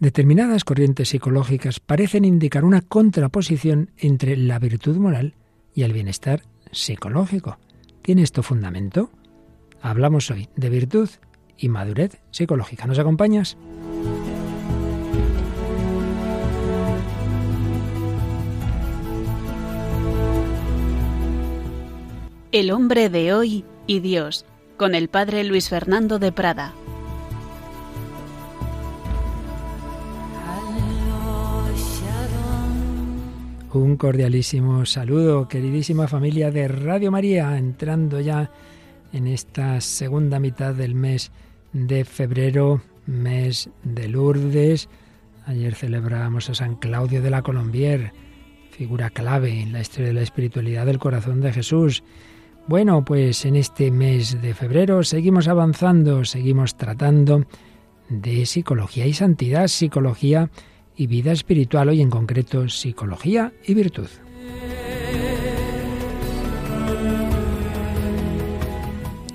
[0.00, 5.34] Determinadas corrientes psicológicas parecen indicar una contraposición entre la virtud moral
[5.74, 6.40] y el bienestar
[6.72, 7.58] psicológico.
[8.00, 9.10] ¿Tiene esto fundamento?
[9.82, 11.10] Hablamos hoy de virtud
[11.58, 12.86] y madurez psicológica.
[12.86, 13.58] ¿Nos acompañas?
[22.52, 24.46] El hombre de hoy y Dios,
[24.78, 26.72] con el padre Luis Fernando de Prada.
[33.72, 38.50] Un cordialísimo saludo, queridísima familia de Radio María, entrando ya
[39.12, 41.30] en esta segunda mitad del mes
[41.72, 44.88] de febrero, mes de Lourdes.
[45.46, 48.12] Ayer celebramos a San Claudio de la Colombier,
[48.72, 52.02] figura clave en la historia de la espiritualidad del corazón de Jesús.
[52.66, 57.46] Bueno, pues en este mes de febrero seguimos avanzando, seguimos tratando
[58.08, 60.50] de psicología y santidad, psicología
[61.00, 64.08] y vida espiritual, hoy en concreto psicología y virtud.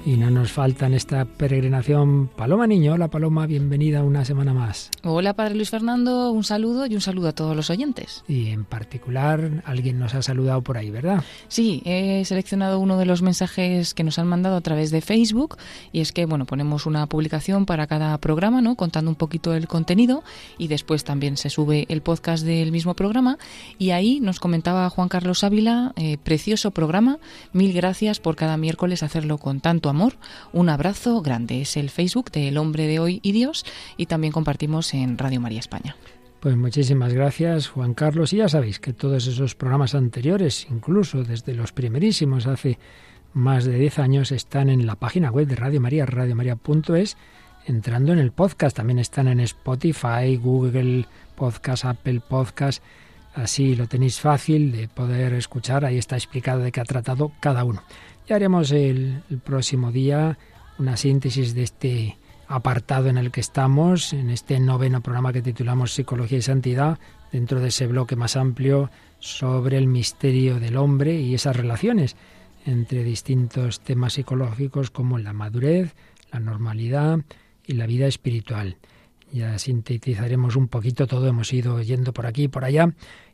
[0.07, 2.93] Y no nos falta en esta peregrinación Paloma Niño.
[2.93, 4.91] Hola Paloma, bienvenida una semana más.
[5.01, 8.23] Hola Padre Luis Fernando, un saludo y un saludo a todos los oyentes.
[8.27, 11.23] Y en particular alguien nos ha saludado por ahí, ¿verdad?
[11.47, 15.57] Sí, he seleccionado uno de los mensajes que nos han mandado a través de Facebook
[15.91, 18.75] y es que, bueno, ponemos una publicación para cada programa, ¿no?
[18.75, 20.23] Contando un poquito el contenido
[20.59, 23.39] y después también se sube el podcast del mismo programa
[23.79, 27.17] y ahí nos comentaba Juan Carlos Ávila, eh, precioso programa,
[27.53, 29.94] mil gracias por cada miércoles hacerlo con tanto amor.
[30.53, 31.61] Un abrazo grande.
[31.61, 33.65] Es el Facebook del Hombre de Hoy y Dios
[33.97, 35.95] y también compartimos en Radio María España.
[36.39, 38.33] Pues muchísimas gracias, Juan Carlos.
[38.33, 42.77] Y ya sabéis que todos esos programas anteriores, incluso desde los primerísimos hace
[43.33, 47.17] más de 10 años, están en la página web de Radio María, radiomaria.es,
[47.65, 48.77] entrando en el podcast.
[48.77, 52.83] También están en Spotify, Google Podcast, Apple Podcast.
[53.33, 55.83] Así lo tenéis fácil de poder escuchar.
[55.83, 57.81] Ahí está explicado de qué ha tratado cada uno.
[58.27, 60.39] Ya haremos el, próximo día
[60.79, 62.17] una síntesis de este
[62.47, 66.97] apartado en el que estamos, en este noveno programa que titulamos Psicología y Santidad,
[67.31, 68.89] dentro de ese bloque más amplio
[69.19, 72.15] sobre el misterio del hombre y esas relaciones
[72.65, 75.93] entre distintos temas psicológicos como la madurez,
[76.31, 77.19] la normalidad
[77.67, 78.77] y la vida espiritual.
[79.31, 82.91] Ya sintetizaremos un poquito todo, hemos ido yendo por aquí y por allá,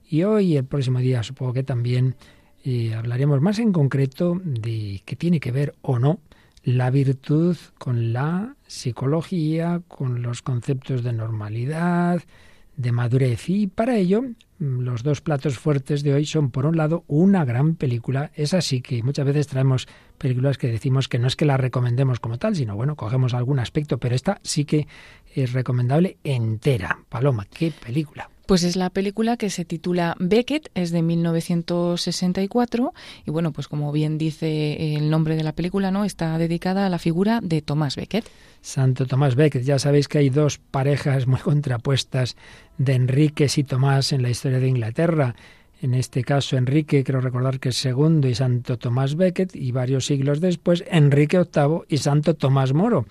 [0.10, 2.18] y hoy, el próximo día, supongo que también
[2.64, 6.20] y hablaremos más en concreto de qué tiene que ver o no
[6.64, 12.22] la virtud con la psicología, con los conceptos de normalidad,
[12.78, 13.50] de madurez.
[13.50, 14.24] Y para ello,
[14.60, 18.32] los dos platos fuertes de hoy son, por un lado, una gran película.
[18.36, 22.20] Es así que muchas veces traemos películas que decimos que no es que la recomendemos
[22.20, 24.88] como tal, sino bueno, cogemos algún aspecto, pero esta sí que
[25.34, 27.00] es recomendable entera.
[27.10, 28.31] Paloma, qué película.
[28.46, 32.94] Pues es la película que se titula Beckett, es de 1964
[33.26, 36.04] y bueno, pues como bien dice el nombre de la película, ¿no?
[36.04, 38.26] Está dedicada a la figura de Thomas Beckett.
[38.62, 42.36] Santo Tomás Beckett, ya sabéis que hay dos parejas muy contrapuestas
[42.78, 45.36] de Enríquez y Tomás en la historia de Inglaterra.
[45.82, 50.06] En este caso, Enrique, creo recordar que es segundo y Santo Tomás Becket, y varios
[50.06, 53.08] siglos después, Enrique VIII y Santo Tomás Moro.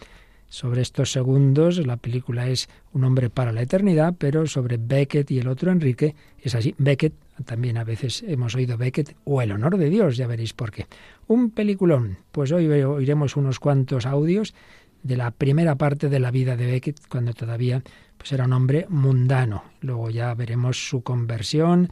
[0.50, 5.38] Sobre estos segundos, la película es Un hombre para la eternidad, pero sobre Beckett y
[5.38, 6.74] el otro Enrique es así.
[6.76, 10.72] Beckett, también a veces hemos oído Beckett, o El honor de Dios, ya veréis por
[10.72, 10.88] qué.
[11.28, 12.18] Un peliculón.
[12.32, 14.52] Pues hoy oiremos unos cuantos audios
[15.04, 17.84] de la primera parte de la vida de Beckett, cuando todavía
[18.18, 19.62] pues era un hombre mundano.
[19.80, 21.90] Luego ya veremos su conversión,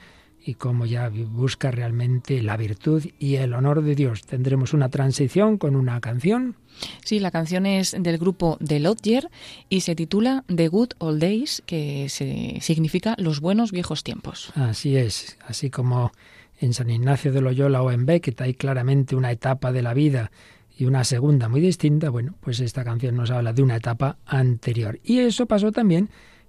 [0.49, 4.23] y cómo ya busca realmente la virtud y el honor de Dios.
[4.23, 6.57] Tendremos una transición con una canción.
[7.05, 9.29] Sí, la canción es del grupo The Lodger
[9.69, 14.51] y se titula The Good Old Days, que se, significa los buenos viejos tiempos.
[14.55, 16.13] Así es, así como
[16.59, 20.31] en San Ignacio de Loyola o en Beckett hay claramente una etapa de la vida
[20.79, 24.99] y una segunda muy distinta, bueno, pues esta canción nos habla de una etapa anterior.
[25.05, 26.09] Y eso pasó también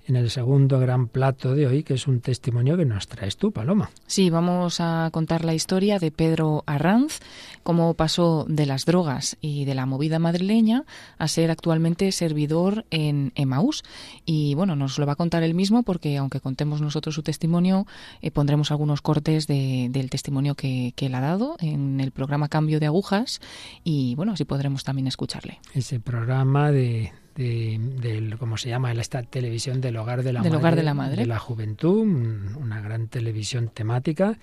[0.10, 3.52] en el segundo gran plato de hoy, que es un testimonio que nos traes tú,
[3.52, 3.92] Paloma.
[4.08, 7.20] Sí, vamos a contar la historia de Pedro Arranz,
[7.62, 10.84] cómo pasó de las drogas y de la movida madrileña
[11.20, 13.84] a ser actualmente servidor en Emaús.
[14.26, 17.86] Y bueno, nos lo va a contar él mismo porque aunque contemos nosotros su testimonio,
[18.22, 22.80] eh, pondremos algunos cortes del testimonio que, que él ha dado en el programa Cambio
[22.80, 23.42] de Agujas
[23.84, 25.60] y bueno, así podremos también escucharle.
[25.76, 28.92] Ese programa de de, ¿cómo se llama?
[28.92, 31.16] Esta televisión del hogar de la, del madre, hogar de la madre.
[31.18, 34.38] De la juventud, una gran televisión temática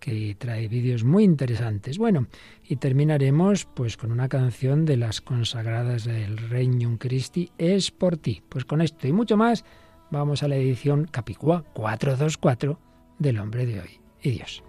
[0.00, 1.98] que trae vídeos muy interesantes.
[1.98, 2.26] Bueno,
[2.68, 8.42] y terminaremos pues con una canción de las consagradas del Regnum Christi, Es por ti.
[8.48, 9.64] Pues con esto y mucho más
[10.10, 12.80] vamos a la edición Capicúa 424
[13.20, 14.64] del hombre de hoy y Dios.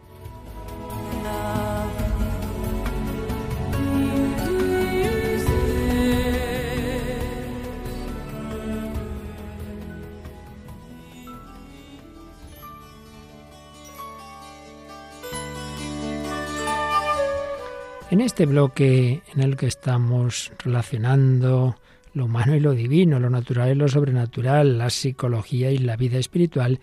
[18.13, 21.77] En este bloque en el que estamos relacionando
[22.13, 26.19] lo humano y lo divino, lo natural y lo sobrenatural, la psicología y la vida
[26.19, 26.79] espiritual,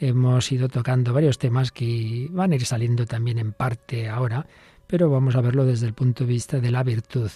[0.00, 4.44] hemos ido tocando varios temas que van a ir saliendo también en parte ahora,
[4.88, 7.30] pero vamos a verlo desde el punto de vista de la virtud.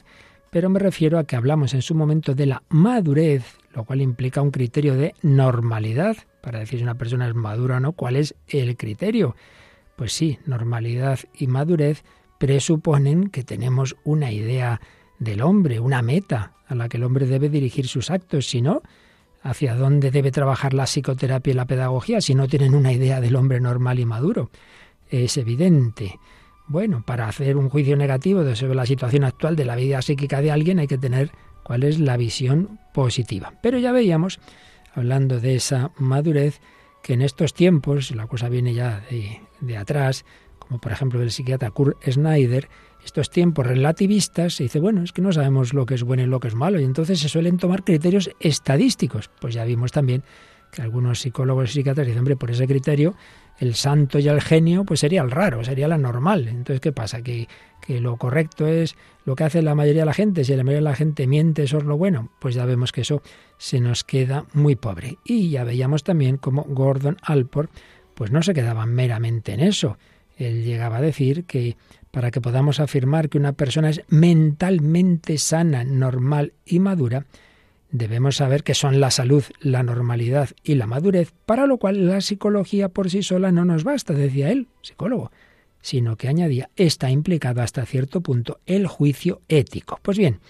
[0.50, 4.42] Pero me refiero a que hablamos en su momento de la madurez, lo cual implica
[4.42, 6.16] un criterio de normalidad.
[6.40, 9.36] Para decir si una persona es madura o no, ¿cuál es el criterio?
[9.94, 12.02] Pues sí, normalidad y madurez
[12.38, 14.80] presuponen que tenemos una idea
[15.18, 18.82] del hombre, una meta a la que el hombre debe dirigir sus actos, si no,
[19.42, 23.36] hacia dónde debe trabajar la psicoterapia y la pedagogía, si no tienen una idea del
[23.36, 24.50] hombre normal y maduro.
[25.08, 26.18] Es evidente.
[26.66, 30.50] Bueno, para hacer un juicio negativo sobre la situación actual de la vida psíquica de
[30.50, 31.30] alguien hay que tener
[31.62, 33.54] cuál es la visión positiva.
[33.62, 34.40] Pero ya veíamos,
[34.94, 36.60] hablando de esa madurez,
[37.02, 40.24] que en estos tiempos, la cosa viene ya de, de atrás,
[40.66, 42.68] como por ejemplo del psiquiatra Kurt Schneider,
[43.04, 46.26] estos tiempos relativistas se dice, bueno, es que no sabemos lo que es bueno y
[46.26, 49.30] lo que es malo, y entonces se suelen tomar criterios estadísticos.
[49.40, 50.24] Pues ya vimos también
[50.72, 53.14] que algunos psicólogos y psiquiatras dicen, hombre, por ese criterio,
[53.58, 56.48] el santo y el genio, pues sería el raro, sería la normal.
[56.48, 57.22] Entonces, ¿qué pasa?
[57.22, 57.48] Que,
[57.80, 60.44] que lo correcto es lo que hace la mayoría de la gente.
[60.44, 62.30] Si la mayoría de la gente miente, eso es lo bueno.
[62.40, 63.22] Pues ya vemos que eso
[63.56, 65.18] se nos queda muy pobre.
[65.24, 67.70] Y ya veíamos también como Gordon Alport,
[68.14, 69.96] pues no se quedaba meramente en eso
[70.36, 71.76] él llegaba a decir que
[72.10, 77.26] para que podamos afirmar que una persona es mentalmente sana, normal y madura,
[77.90, 82.20] debemos saber que son la salud, la normalidad y la madurez, para lo cual la
[82.20, 85.30] psicología por sí sola no nos basta, decía él, psicólogo,
[85.80, 89.98] sino que añadía, está implicado hasta cierto punto el juicio ético.
[90.02, 90.40] Pues bien,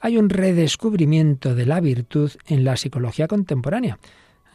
[0.00, 3.98] hay un redescubrimiento de la virtud en la psicología contemporánea,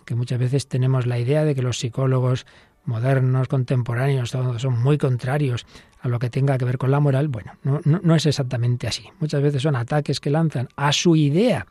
[0.06, 2.46] que muchas veces tenemos la idea de que los psicólogos
[2.86, 5.66] modernos, contemporáneos, todos son muy contrarios
[6.02, 9.04] a lo que tenga que ver con la moral, bueno, no, no, es exactamente así.
[9.20, 11.66] Muchas veces son ataques que lanzan a su idea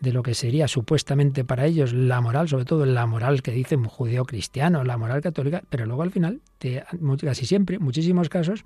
[0.00, 3.84] de lo que sería supuestamente para ellos la moral, sobre todo la moral que dicen
[3.84, 6.40] judeo-cristiano, la moral católica, pero luego al final,
[7.20, 8.64] casi siempre, muchísimos casos,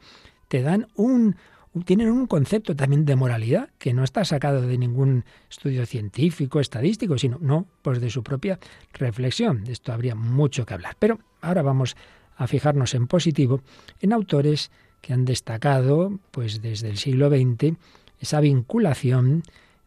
[0.48, 1.36] te dan un,
[1.84, 7.16] tienen un concepto también de moralidad que no está sacado de ningún estudio científico, estadístico,
[7.16, 8.58] sino no, pues de su propia
[8.92, 9.64] reflexión.
[9.64, 10.96] De esto habría mucho que hablar.
[10.98, 11.96] Pero ahora vamos
[12.36, 13.62] a fijarnos en positivo
[14.00, 14.70] en autores
[15.00, 17.76] que han destacado, pues desde el siglo XX,
[18.20, 19.42] esa vinculación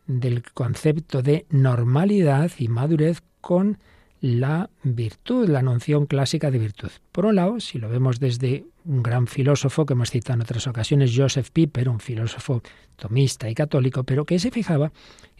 [0.08, 3.78] del concepto de normalidad y madurez con
[4.22, 6.90] la virtud, la noción clásica de virtud.
[7.12, 10.68] Por un lado, si lo vemos desde un gran filósofo que hemos citado en otras
[10.68, 12.62] ocasiones, Joseph Piper, un filósofo
[12.96, 14.92] tomista y católico, pero que se fijaba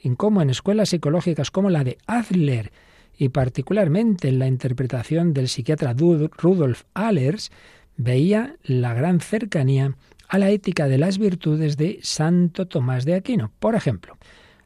[0.02, 2.72] en cómo en escuelas psicológicas como la de Adler
[3.18, 7.52] y particularmente en la interpretación del psiquiatra Rudolf Allers,
[7.98, 9.96] veía la gran cercanía
[10.28, 13.52] a la ética de las virtudes de Santo Tomás de Aquino.
[13.60, 14.18] Por ejemplo,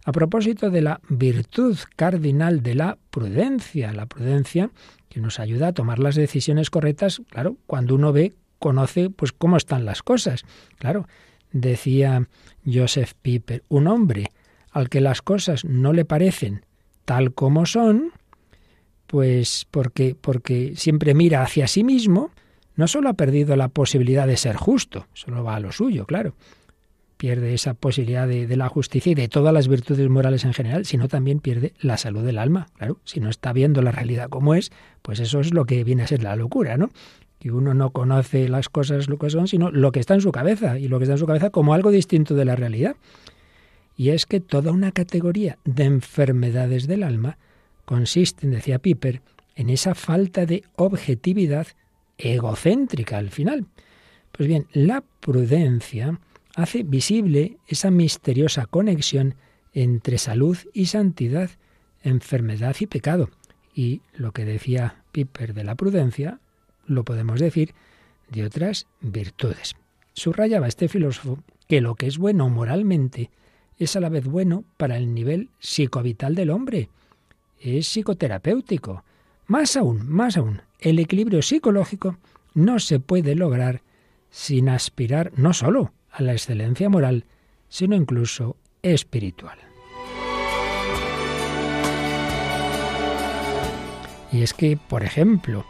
[0.05, 4.71] a propósito de la virtud cardinal de la prudencia, la prudencia
[5.09, 9.57] que nos ayuda a tomar las decisiones correctas, claro, cuando uno ve, conoce pues cómo
[9.57, 10.43] están las cosas.
[10.77, 11.07] Claro,
[11.51, 12.27] decía
[12.65, 14.31] Joseph Piper, un hombre
[14.71, 16.65] al que las cosas no le parecen
[17.05, 18.11] tal como son,
[19.07, 22.31] pues porque porque siempre mira hacia sí mismo,
[22.75, 26.35] no solo ha perdido la posibilidad de ser justo, solo va a lo suyo, claro,
[27.19, 31.09] pierde esa posibilidad de, la justicia y de todas las virtudes morales en general, sino
[31.09, 32.67] también pierde la salud del alma.
[32.77, 36.03] Claro, si no está viendo la realidad como es, pues eso es lo que viene
[36.03, 36.91] a ser la locura, ¿no?
[37.39, 40.31] Que uno no conoce las cosas lo que son, sino lo que está en su
[40.31, 42.95] cabeza, y lo que está en su cabeza como algo distinto de la realidad.
[43.95, 47.37] Y es que toda una categoría de enfermedades del alma
[47.85, 49.21] consisten, decía Piper,
[49.55, 51.67] en esa falta de objetividad
[52.17, 53.65] egocéntrica al final.
[54.31, 56.19] Pues bien, la prudencia
[56.55, 59.35] hace visible esa misteriosa conexión
[59.73, 61.49] entre salud y santidad,
[62.03, 63.29] enfermedad y pecado.
[63.73, 66.39] Y lo que decía Piper de la prudencia,
[66.89, 67.73] lo podemos decir
[68.29, 69.75] de otras virtudes.
[70.13, 73.29] Subrayaba este filósofo que lo que es bueno moralmente
[73.77, 76.89] es a la vez bueno para el nivel psicovital del hombre.
[77.59, 79.03] Es psicoterapéutico.
[79.47, 82.17] Más aún, más aún, el equilibrio psicológico
[82.53, 83.81] no se puede lograr
[84.29, 87.25] sin aspirar no solo a la excelencia moral,
[87.69, 89.57] sino incluso espiritual.
[94.31, 95.65] Y es que, por ejemplo,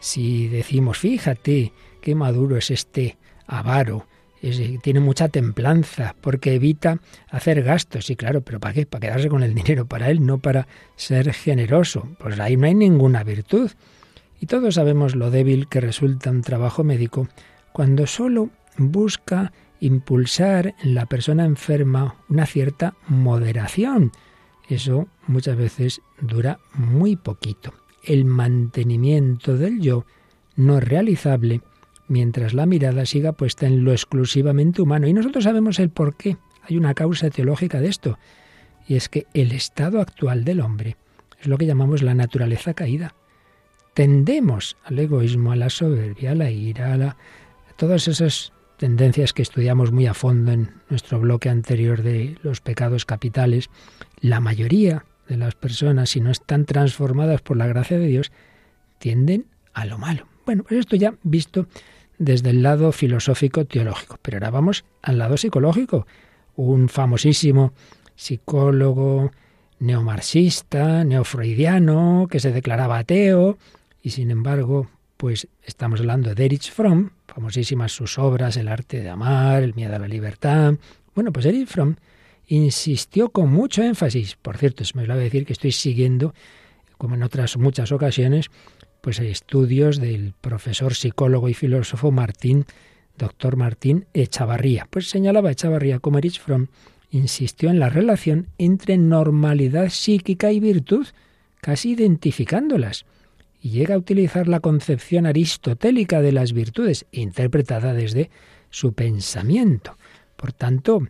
[0.00, 4.06] si decimos, fíjate qué maduro es este avaro,
[4.82, 8.08] tiene mucha templanza porque evita hacer gastos.
[8.10, 8.86] Y claro, pero ¿para qué?
[8.86, 10.66] Para quedarse con el dinero para él, no para
[10.96, 12.08] ser generoso.
[12.18, 13.70] Pues ahí no hay ninguna virtud.
[14.40, 17.28] Y todos sabemos lo débil que resulta un trabajo médico
[17.72, 24.12] cuando solo busca impulsar en la persona enferma una cierta moderación.
[24.68, 27.74] Eso muchas veces dura muy poquito.
[28.02, 30.06] El mantenimiento del yo
[30.56, 31.60] no es realizable
[32.08, 35.06] mientras la mirada siga puesta en lo exclusivamente humano.
[35.06, 36.36] Y nosotros sabemos el por qué.
[36.62, 38.18] Hay una causa teológica de esto.
[38.86, 40.96] Y es que el estado actual del hombre
[41.40, 43.14] es lo que llamamos la naturaleza caída.
[43.94, 49.32] Tendemos al egoísmo, a la soberbia, a la ira, a, la, a todas esas tendencias
[49.32, 53.68] que estudiamos muy a fondo en nuestro bloque anterior de los pecados capitales.
[54.20, 58.32] La mayoría de las personas, si no están transformadas por la gracia de Dios,
[58.98, 60.26] tienden a lo malo.
[60.44, 61.66] Bueno, pues esto ya visto
[62.18, 64.18] desde el lado filosófico teológico.
[64.20, 66.06] Pero ahora vamos al lado psicológico.
[66.56, 67.72] Un famosísimo
[68.16, 69.30] psicólogo
[69.78, 73.56] neomarxista, neofreudiano, que se declaraba ateo,
[74.02, 79.08] y sin embargo, pues estamos hablando de Erich Fromm, famosísimas sus obras, El arte de
[79.08, 80.74] amar, El miedo a la libertad.
[81.14, 81.96] Bueno, pues Erich Fromm
[82.50, 84.36] insistió con mucho énfasis.
[84.36, 86.34] Por cierto, se me va a decir que estoy siguiendo,
[86.98, 88.46] como en otras muchas ocasiones,
[89.00, 92.66] pues estudios del profesor psicólogo y filósofo Martín,
[93.16, 94.88] doctor Martín Echavarría.
[94.90, 96.66] Pues señalaba Echavarría como Erich Fromm
[97.10, 101.06] insistió en la relación entre normalidad psíquica y virtud,
[101.60, 103.06] casi identificándolas,
[103.62, 108.30] y llega a utilizar la concepción aristotélica de las virtudes, interpretada desde
[108.70, 109.98] su pensamiento.
[110.36, 111.02] Por tanto,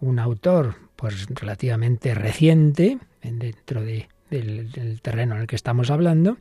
[0.00, 6.38] un autor pues relativamente reciente dentro de, del, del terreno en el que estamos hablando,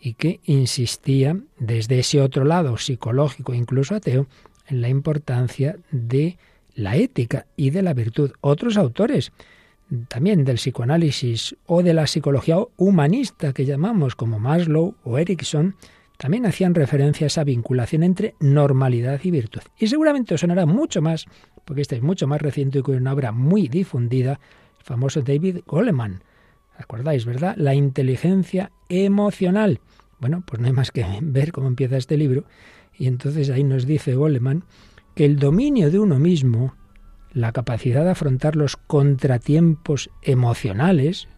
[0.00, 4.26] y que insistía desde ese otro lado psicológico, incluso ateo,
[4.68, 6.38] en la importancia de
[6.74, 8.32] la ética y de la virtud.
[8.40, 9.32] Otros autores,
[10.08, 15.74] también del psicoanálisis o de la psicología humanista que llamamos como Maslow o Erickson,
[16.18, 19.62] también hacían referencia a esa vinculación entre normalidad y virtud.
[19.78, 21.26] Y seguramente os sonará mucho más,
[21.68, 24.40] porque este es mucho más reciente y con una obra muy difundida,
[24.78, 26.22] el famoso David Goleman,
[26.78, 27.56] ¿Acordáis, verdad?
[27.58, 29.80] La inteligencia emocional.
[30.18, 32.44] Bueno, pues no hay más que ver cómo empieza este libro.
[32.96, 34.64] Y entonces ahí nos dice Goleman
[35.14, 36.74] que el dominio de uno mismo,
[37.34, 41.28] la capacidad de afrontar los contratiempos emocionales,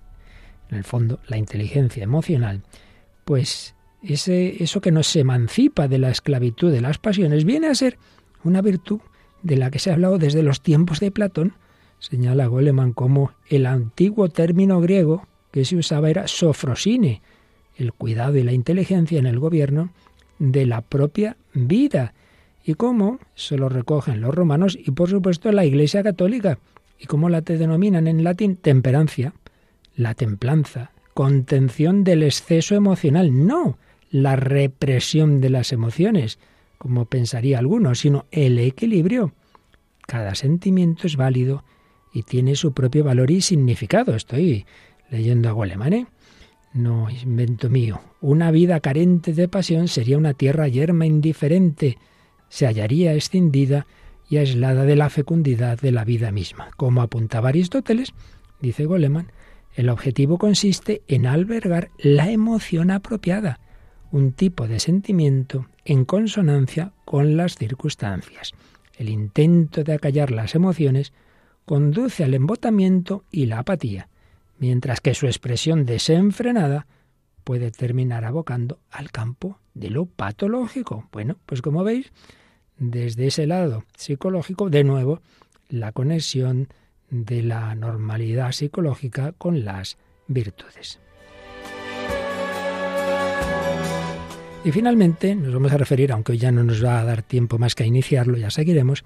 [0.68, 2.62] en el fondo la inteligencia emocional,
[3.24, 7.98] pues ese, eso que nos emancipa de la esclavitud de las pasiones viene a ser
[8.44, 9.00] una virtud
[9.42, 11.54] de la que se ha hablado desde los tiempos de Platón,
[11.98, 17.22] señala Goleman como el antiguo término griego que se usaba era sofrosine,
[17.76, 19.90] el cuidado y la inteligencia en el gobierno
[20.38, 22.14] de la propia vida.
[22.64, 26.58] Y cómo se lo recogen los romanos y por supuesto la Iglesia Católica.
[26.98, 29.32] Y cómo la te denominan en latín temperancia,
[29.96, 33.78] la templanza, contención del exceso emocional, no
[34.10, 36.38] la represión de las emociones,
[36.80, 39.34] como pensaría alguno, sino el equilibrio.
[40.06, 41.62] Cada sentimiento es válido
[42.10, 44.14] y tiene su propio valor y significado.
[44.16, 44.64] Estoy
[45.10, 46.06] leyendo a Goleman, ¿eh?
[46.72, 48.00] No invento mío.
[48.22, 51.98] Una vida carente de pasión sería una tierra yerma indiferente.
[52.48, 53.86] Se hallaría escindida
[54.30, 56.70] y aislada de la fecundidad de la vida misma.
[56.78, 58.14] Como apuntaba Aristóteles,
[58.62, 59.32] dice Goleman,
[59.74, 63.60] el objetivo consiste en albergar la emoción apropiada,
[64.12, 68.52] un tipo de sentimiento en consonancia con las circunstancias.
[68.96, 71.12] El intento de acallar las emociones
[71.64, 74.08] conduce al embotamiento y la apatía,
[74.58, 76.86] mientras que su expresión desenfrenada
[77.44, 81.08] puede terminar abocando al campo de lo patológico.
[81.12, 82.12] Bueno, pues como veis,
[82.78, 85.20] desde ese lado psicológico, de nuevo,
[85.68, 86.68] la conexión
[87.10, 91.00] de la normalidad psicológica con las virtudes.
[94.62, 97.74] Y finalmente nos vamos a referir, aunque ya no nos va a dar tiempo más
[97.74, 99.04] que a iniciarlo, ya seguiremos,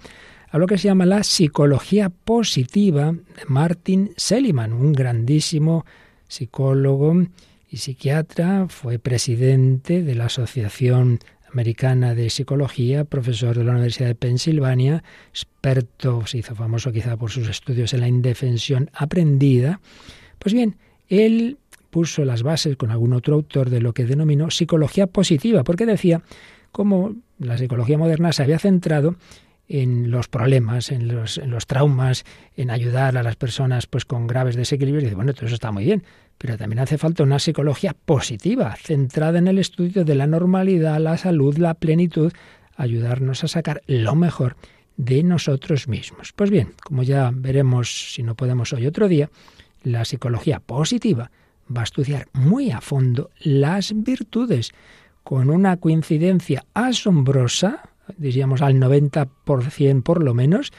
[0.50, 5.86] a lo que se llama la psicología positiva de Martin Seligman, un grandísimo
[6.26, 7.26] psicólogo
[7.70, 11.20] y psiquiatra, fue presidente de la Asociación
[11.52, 17.30] Americana de Psicología, profesor de la Universidad de Pensilvania, experto, se hizo famoso quizá por
[17.30, 19.80] sus estudios en la indefensión aprendida.
[20.40, 20.76] Pues bien,
[21.08, 21.58] él
[21.94, 26.22] puso las bases con algún otro autor de lo que denominó psicología positiva, porque decía
[26.72, 29.14] cómo la psicología moderna se había centrado
[29.68, 32.24] en los problemas, en los, traumas,
[32.56, 35.04] en ayudar a las personas pues con graves desequilibrios.
[35.04, 36.02] Y dice, bueno, todo eso está muy bien,
[36.36, 41.16] pero también hace falta una psicología positiva, centrada en el estudio de la normalidad, la
[41.16, 42.32] salud, la plenitud,
[42.74, 44.56] ayudarnos a sacar lo mejor
[44.96, 46.32] de nosotros mismos.
[46.32, 49.30] Pues bien, como ya veremos si no podemos hoy otro día,
[49.84, 51.30] la psicología positiva
[51.74, 54.72] va a estudiar muy a fondo las virtudes,
[55.22, 60.72] con una coincidencia asombrosa, diríamos al 90% por lo menos,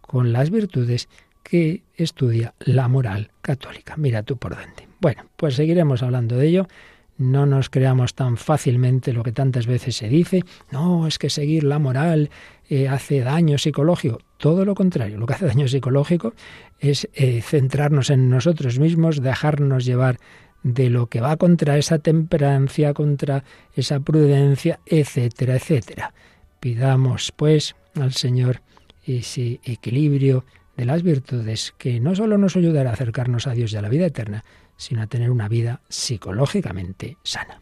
[0.00, 1.08] con las virtudes
[1.42, 3.96] que estudia la moral católica.
[3.96, 4.88] Mira tú por dónde.
[5.00, 6.68] Bueno, pues seguiremos hablando de ello.
[7.16, 10.44] No nos creamos tan fácilmente lo que tantas veces se dice.
[10.70, 12.30] No, es que seguir la moral
[12.68, 14.18] eh, hace daño psicológico.
[14.36, 16.34] Todo lo contrario, lo que hace daño psicológico
[16.78, 20.18] es eh, centrarnos en nosotros mismos, dejarnos llevar
[20.62, 23.44] de lo que va contra esa temperancia, contra
[23.74, 26.12] esa prudencia, etcétera, etcétera.
[26.60, 28.60] Pidamos, pues, al Señor
[29.04, 30.44] ese equilibrio
[30.76, 33.88] de las virtudes que no solo nos ayudará a acercarnos a Dios y a la
[33.88, 34.44] vida eterna,
[34.76, 37.60] sino a tener una vida psicológicamente sana.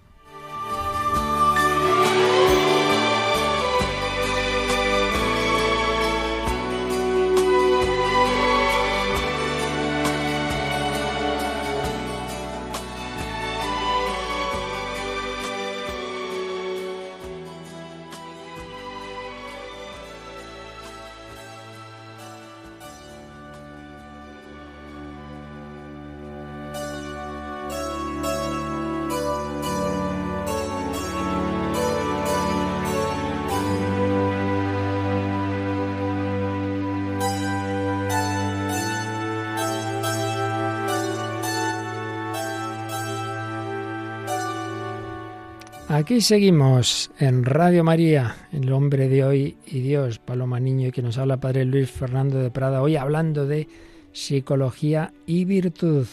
[45.97, 51.01] Aquí seguimos en Radio María, el hombre de hoy y Dios, Paloma Niño, y que
[51.01, 53.67] nos habla Padre Luis Fernando de Prada, hoy hablando de
[54.13, 56.07] psicología y virtud.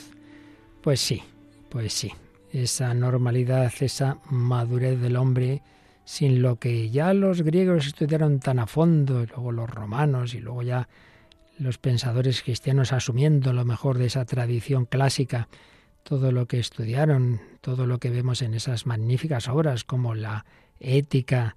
[0.79, 1.21] Pues sí,
[1.67, 2.13] pues sí,
[2.53, 5.61] esa normalidad, esa madurez del hombre,
[6.05, 10.39] sin lo que ya los griegos estudiaron tan a fondo, y luego los romanos, y
[10.39, 10.87] luego ya
[11.59, 15.49] los pensadores cristianos asumiendo lo mejor de esa tradición clásica,
[16.03, 20.45] todo lo que estudiaron, todo lo que vemos en esas magníficas obras como la
[20.79, 21.55] ética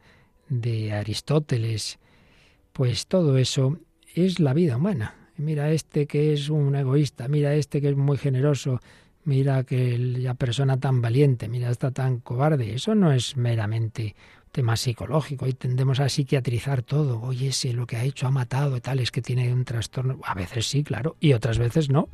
[0.48, 1.98] de Aristóteles,
[2.72, 3.78] pues todo eso
[4.14, 5.14] es la vida humana.
[5.36, 8.80] Mira este que es un egoísta, mira este que es muy generoso,
[9.24, 12.74] mira que la persona tan valiente, mira esta tan cobarde.
[12.74, 14.14] Eso no es meramente
[14.52, 15.46] tema psicológico.
[15.46, 17.20] y tendemos a psiquiatrizar todo.
[17.20, 20.20] Oye, si lo que ha hecho ha matado, tal, es que tiene un trastorno.
[20.24, 22.08] A veces sí, claro, y otras veces no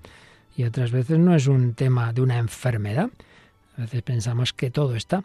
[0.56, 3.10] y otras veces no es un tema de una enfermedad.
[3.76, 5.24] A veces pensamos que todo está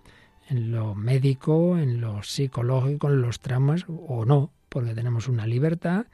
[0.50, 6.06] en lo médico, en lo psicológico, en los traumas, o no, porque tenemos una libertad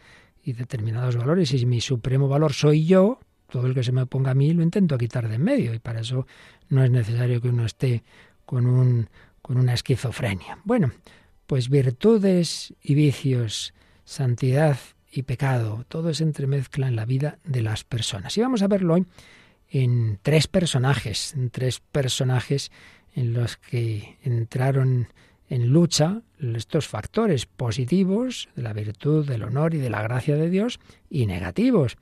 [0.44, 1.54] y determinados valores.
[1.54, 4.52] Y si mi supremo valor soy yo, todo el que se me ponga a mí
[4.54, 5.74] lo intento quitar de en medio.
[5.74, 6.26] Y para eso
[6.70, 8.04] no es necesario que uno esté
[8.46, 9.10] con, un,
[9.42, 10.58] con una esquizofrenia.
[10.64, 10.92] Bueno,
[11.46, 13.74] pues virtudes y vicios,
[14.06, 14.78] santidad
[15.14, 15.86] y pecado.
[15.88, 18.38] Todo se entremezcla en la vida de las personas.
[18.38, 19.06] Y vamos a verlo hoy
[19.70, 22.72] en tres personajes, en tres personajes
[23.16, 25.08] en los que entraron
[25.50, 30.50] en lucha estos factores positivos de la virtud, del honor y de la gracia de
[30.50, 31.98] Dios y negativos.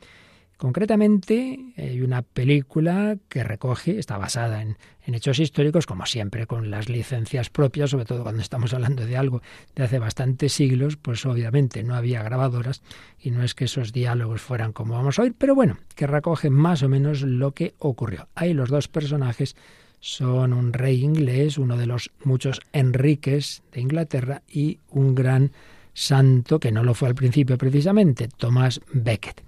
[0.61, 6.87] Concretamente, hay una película que recoge, está basada en, hechos históricos, como siempre, con las
[6.87, 9.41] licencias propias, sobre todo cuando estamos hablando de algo
[9.73, 12.83] de hace bastantes siglos, pues obviamente no había grabadoras
[13.19, 16.51] y no es que esos diálogos fueran como vamos a oír, pero bueno, que recoge
[16.51, 18.27] más o menos lo que ocurrió.
[18.35, 19.55] Ahí los dos personajes
[19.99, 25.53] son un rey inglés, uno de los muchos Enriques de Inglaterra y un gran
[25.95, 29.41] santo, que no lo fue al principio precisamente, Thomas Becket.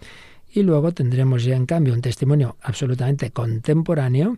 [0.55, 4.37] Y luego tendremos ya en cambio un testimonio absolutamente contemporáneo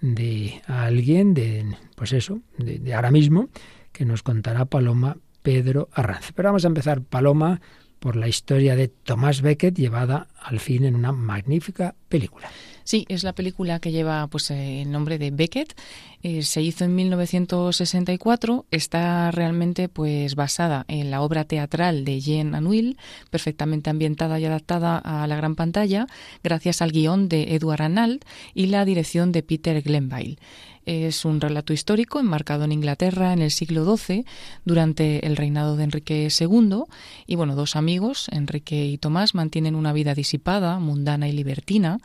[0.00, 3.50] de alguien de, pues eso, de, ahora mismo,
[3.92, 6.32] que nos contará Paloma Pedro Arranz.
[6.34, 7.60] Pero vamos a empezar, Paloma,
[7.98, 12.48] por la historia de Tomás Becket llevada al fin en una magnífica película.
[12.90, 15.80] Sí, es la película que lleva pues eh, el nombre de Beckett.
[16.24, 18.66] Eh, se hizo en 1964.
[18.72, 22.96] Está realmente pues basada en la obra teatral de Jean Anouilh,
[23.30, 26.08] perfectamente ambientada y adaptada a la gran pantalla,
[26.42, 28.24] gracias al guion de Edward Arnald
[28.54, 30.38] y la dirección de Peter Glenville.
[30.84, 34.24] Es un relato histórico enmarcado en Inglaterra en el siglo XII
[34.64, 36.82] durante el reinado de Enrique II
[37.28, 41.98] y bueno, dos amigos, Enrique y Tomás, mantienen una vida disipada, mundana y libertina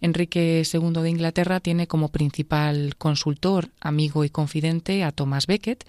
[0.00, 5.84] Enrique II de Inglaterra tiene como principal consultor, amigo y confidente a Thomas Becket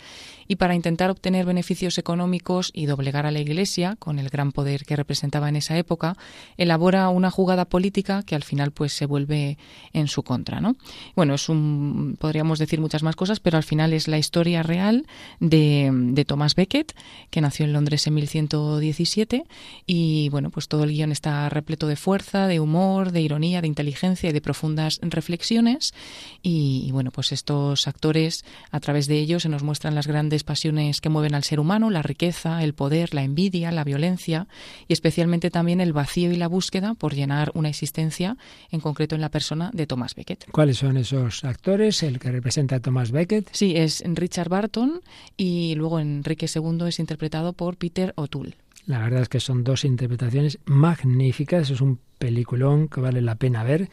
[0.47, 4.83] y para intentar obtener beneficios económicos y doblegar a la Iglesia, con el gran poder
[4.83, 6.17] que representaba en esa época,
[6.57, 9.59] elabora una jugada política que al final pues se vuelve
[9.93, 10.75] en su contra, ¿no?
[11.15, 15.05] Bueno, es un podríamos decir muchas más cosas, pero al final es la historia real
[15.39, 16.95] de, Thomas Becket,
[17.29, 19.43] que nació en Londres en 1117
[19.85, 23.67] y bueno, pues todo el guion está repleto de fuerza, de humor, de ironía, de
[23.67, 25.93] inteligencia y de profundas reflexiones
[26.41, 30.43] y, y bueno, pues estos actores a través de ellos se nos muestran las grandes
[30.43, 34.47] pasiones que mueven al ser humano, la riqueza, el poder, la envidia, la violencia
[34.87, 38.37] y especialmente también el vacío y la búsqueda por llenar una existencia,
[38.71, 40.49] en concreto en la persona de Thomas Becket.
[40.51, 42.01] ¿Cuáles son esos actores?
[42.03, 43.49] El que representa a Thomas Becket.
[43.51, 45.01] Sí, es Richard Barton
[45.35, 48.55] y luego Enrique II es interpretado por Peter O'Toole.
[48.85, 53.63] La verdad es que son dos interpretaciones magníficas, es un peliculón que vale la pena
[53.63, 53.89] ver.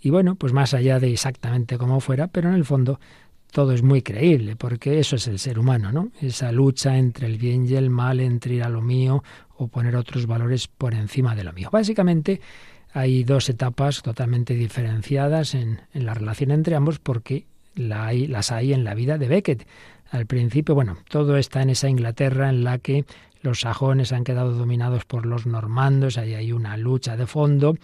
[0.00, 2.98] Y bueno, pues más allá de exactamente cómo fuera, pero en el fondo
[3.52, 6.10] todo es muy creíble, porque eso es el ser humano, ¿no?
[6.20, 9.22] Esa lucha entre el bien y el mal, entre ir a lo mío
[9.56, 11.68] o poner otros valores por encima de lo mío.
[11.70, 12.40] Básicamente
[12.92, 18.52] hay dos etapas totalmente diferenciadas en, en la relación entre ambos porque la hay, las
[18.52, 19.66] hay en la vida de Becket.
[20.10, 23.04] Al principio, bueno, todo está en esa Inglaterra en la que
[23.42, 27.76] los sajones han quedado dominados por los normandos, ahí hay una lucha de fondo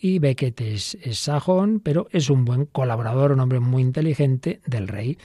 [0.00, 5.16] y Becket es, sajón, pero es un buen colaborador, un hombre muy inteligente del rey.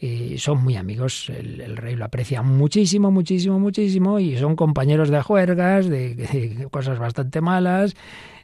[0.00, 5.20] Y son muy amigos, el, rey lo aprecia muchísimo, muchísimo, muchísimo, y son compañeros de
[5.20, 7.94] juergas, de, cosas bastante malas,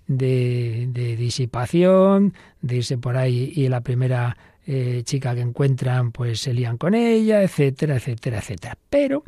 [0.06, 6.52] de, disipación, de irse por ahí y la primera eh, chica que encuentran pues se
[6.52, 8.76] lían con ella, etcétera, etcétera, etcétera.
[8.90, 9.24] Pero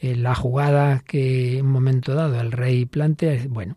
[0.00, 3.76] eh, la jugada que en un momento dado el rey plantea bueno,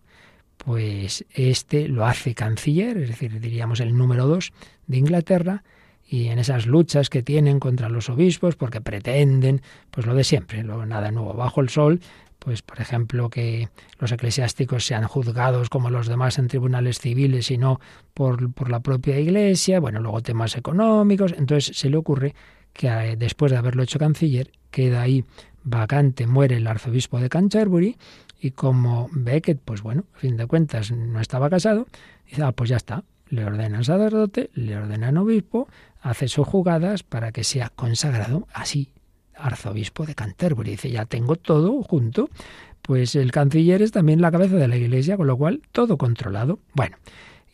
[0.58, 4.54] pues este lo hace canciller, es decir, diríamos el número dos
[4.88, 5.64] de Inglaterra,
[6.06, 10.64] y en esas luchas que tienen contra los obispos, porque pretenden, pues lo de siempre,
[10.64, 12.02] lo nada nuevo bajo el sol,
[12.40, 17.58] pues por ejemplo que los eclesiásticos sean juzgados como los demás en tribunales civiles y
[17.58, 17.80] no
[18.14, 22.36] por, por la propia iglesia, bueno, luego temas económicos, entonces se le ocurre
[22.74, 25.24] que eh, después de haberlo hecho canciller, queda ahí
[25.64, 27.98] vacante, muere el arzobispo de Canterbury
[28.40, 31.88] y como Becket, pues bueno, a fin de cuentas no estaba casado,
[32.30, 35.68] dice, ah, pues ya está, le ordenan sacerdote, le ordenan obispo,
[36.02, 38.90] hace sus jugadas para que sea consagrado así,
[39.36, 40.72] arzobispo de Canterbury.
[40.72, 42.30] Dice, ya tengo todo junto.
[42.82, 46.60] Pues el canciller es también la cabeza de la iglesia, con lo cual todo controlado.
[46.74, 46.98] Bueno,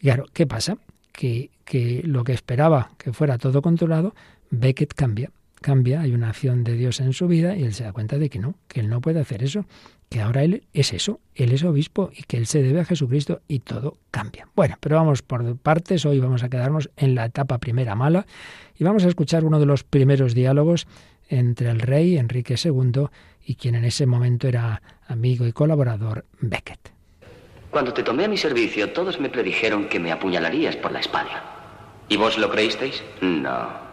[0.01, 0.77] claro, ¿qué pasa?
[1.11, 4.15] Que, que lo que esperaba que fuera todo controlado,
[4.49, 7.93] Becket cambia cambia, hay una acción de Dios en su vida y él se da
[7.93, 9.65] cuenta de que no, que él no puede hacer eso,
[10.09, 13.41] que ahora él es eso, él es obispo y que él se debe a Jesucristo
[13.47, 14.47] y todo cambia.
[14.55, 18.25] Bueno, pero vamos por partes, hoy vamos a quedarnos en la etapa primera mala
[18.77, 20.87] y vamos a escuchar uno de los primeros diálogos
[21.27, 23.07] entre el rey Enrique II
[23.45, 26.91] y quien en ese momento era amigo y colaborador Becket.
[27.69, 31.43] Cuando te tomé a mi servicio, todos me predijeron que me apuñalarías por la espalda.
[32.07, 33.03] ¿Y vos lo creísteis?
[33.21, 33.88] No.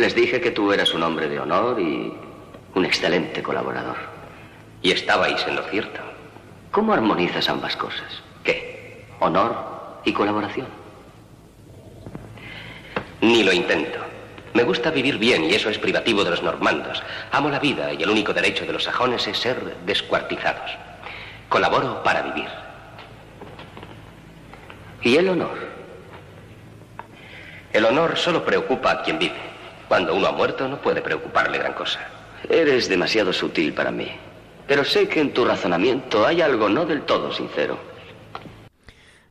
[0.00, 2.10] Les dije que tú eras un hombre de honor y
[2.74, 3.98] un excelente colaborador.
[4.80, 6.00] Y estabais en lo cierto.
[6.70, 8.22] ¿Cómo armonizas ambas cosas?
[8.42, 9.04] ¿Qué?
[9.18, 10.68] ¿Honor y colaboración?
[13.20, 13.98] Ni lo intento.
[14.54, 17.02] Me gusta vivir bien y eso es privativo de los normandos.
[17.30, 20.70] Amo la vida y el único derecho de los sajones es ser descuartizados.
[21.50, 22.48] Colaboro para vivir.
[25.02, 25.58] ¿Y el honor?
[27.74, 29.49] El honor solo preocupa a quien vive.
[29.90, 31.98] Cuando uno ha muerto no puede preocuparle gran cosa.
[32.48, 34.06] Eres demasiado sutil para mí.
[34.68, 37.76] Pero sé que en tu razonamiento hay algo no del todo sincero.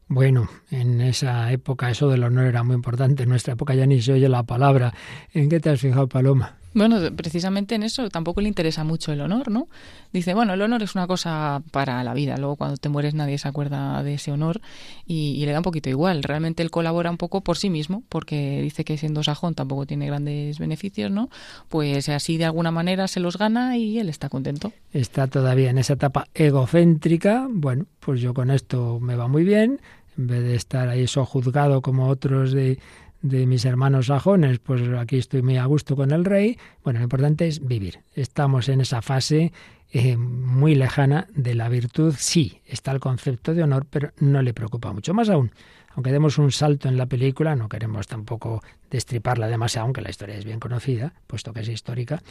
[0.10, 3.24] Bueno, en esa época eso del honor era muy importante.
[3.24, 4.94] En nuestra época ya ni se oye la palabra.
[5.34, 6.59] ¿En qué te has fijado, Paloma?
[6.74, 9.68] Bueno, precisamente en eso tampoco le interesa mucho el honor, ¿no?
[10.14, 13.38] Dice, bueno, el honor es una cosa para la vida, luego cuando te mueres nadie
[13.38, 14.62] se acuerda de ese honor
[15.06, 16.22] y, le da un poquito igual.
[16.22, 20.06] Realmente él colabora un poco por sí mismo, porque dice que siendo sajón tampoco tiene
[20.06, 21.30] grandes beneficios, ¿no?
[21.70, 24.72] Pues así de alguna manera se los gana y él está contento.
[24.94, 29.80] Está todavía en esa etapa egocéntrica, bueno, pues yo con esto me va muy bien,
[30.18, 32.78] en vez de estar ahí sojuzgado como otros de
[33.22, 36.58] de mis hermanos sajones, pues aquí estoy muy a gusto con el rey.
[36.84, 38.00] Bueno, lo importante es vivir.
[38.16, 39.52] Estamos en esa fase
[39.92, 42.16] eh, muy lejana de la virtud.
[42.18, 45.14] Sí, está el concepto de honor, pero no le preocupa mucho.
[45.14, 45.52] Más aún,
[45.96, 50.38] aunque demos un salto en la película, no queremos tampoco destriparla demasiado, aunque la historia
[50.38, 52.22] es bien conocida, puesto que es histórica,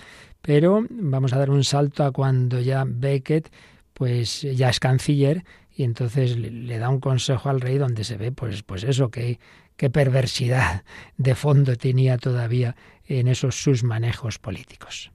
[0.40, 3.50] pero vamos a dar un salto a cuando ya Becket
[3.92, 8.30] pues ya es canciller y entonces le, da un consejo al rey donde se ve
[8.30, 9.40] pues pues eso que
[9.78, 10.82] qué perversidad
[11.16, 15.10] de fondo tenía todavía en esos sus manejos políticos.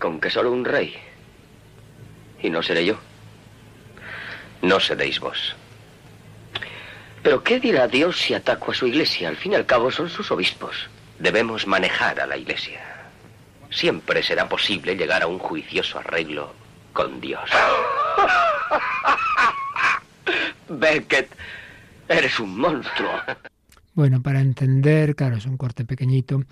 [0.00, 0.96] Con que solo un rey.
[2.42, 2.98] Y no seré yo.
[4.62, 5.54] No seréis vos.
[7.22, 9.28] Pero ¿qué dirá Dios si ataco a su iglesia?
[9.28, 10.88] Al fin y al cabo son sus obispos.
[11.18, 12.80] Debemos manejar a la iglesia.
[13.70, 16.54] Siempre será posible llegar a un juicioso arreglo
[16.94, 17.50] con Dios.
[20.68, 21.28] Beckett,
[22.10, 23.10] eres un monstruo.
[23.94, 26.42] Bueno, para entender, claro, es un corte pequeñito.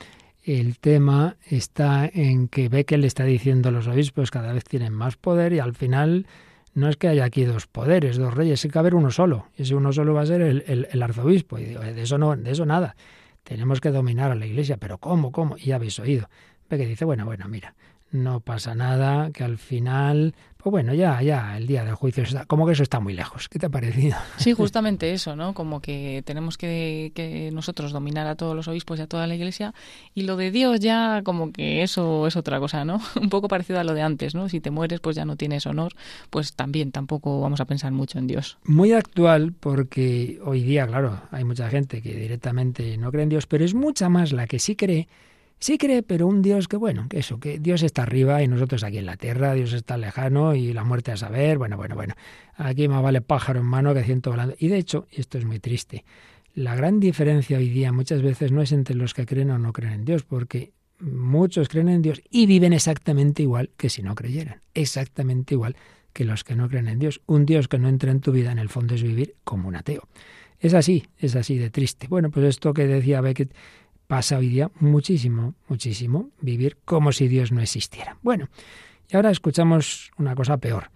[0.44, 4.92] El tema está en que Beckett le está diciendo a los obispos cada vez tienen
[4.92, 6.26] más poder y al final
[6.74, 9.46] no es que haya aquí dos poderes, dos reyes, hay que haber uno solo.
[9.56, 11.58] Y ese uno solo va a ser el, arzobispo.
[11.58, 12.96] Y digo, de eso no, de eso nada.
[13.42, 15.32] Tenemos que dominar a la iglesia, pero ¿cómo?
[15.32, 15.56] ¿Cómo?
[15.58, 16.28] Y habéis oído.
[16.70, 17.74] Beckett dice, bueno, bueno, mira,
[18.10, 22.46] no pasa nada, que al final, pues bueno, ya, ya, el día del juicio está,
[22.46, 23.48] como que eso está muy lejos.
[23.48, 24.16] ¿Qué te ha parecido?
[24.38, 25.54] Sí, justamente eso, ¿no?
[25.54, 29.34] Como que tenemos que, que nosotros dominar a todos los obispos y a toda la
[29.34, 29.74] iglesia
[30.14, 33.00] y lo de Dios ya como que eso es otra cosa, ¿no?
[33.20, 34.48] Un poco parecido a lo de antes, ¿no?
[34.48, 35.92] Si te mueres pues ya no tienes honor,
[36.30, 38.58] pues también tampoco vamos a pensar mucho en Dios.
[38.64, 43.46] Muy actual porque hoy día, claro, hay mucha gente que directamente no cree en Dios,
[43.46, 45.08] pero es mucha más la que sí cree
[45.60, 48.84] Sí cree, pero un Dios que, bueno, que eso, que Dios está arriba y nosotros
[48.84, 52.14] aquí en la tierra, Dios está lejano y la muerte a saber, bueno, bueno, bueno,
[52.56, 54.54] aquí más vale pájaro en mano que ciento volando.
[54.58, 56.04] Y de hecho, esto es muy triste,
[56.54, 59.72] la gran diferencia hoy día muchas veces no es entre los que creen o no
[59.72, 64.16] creen en Dios, porque muchos creen en Dios y viven exactamente igual que si no
[64.16, 65.76] creyeran, exactamente igual
[66.12, 67.20] que los que no creen en Dios.
[67.26, 69.76] Un Dios que no entra en tu vida en el fondo es vivir como un
[69.76, 70.08] ateo.
[70.58, 72.08] Es así, es así de triste.
[72.08, 73.54] Bueno, pues esto que decía Beckett
[74.08, 78.16] pasa hoy día muchísimo, muchísimo, vivir como si Dios no existiera.
[78.22, 78.48] Bueno,
[79.08, 80.90] y ahora escuchamos una cosa peor.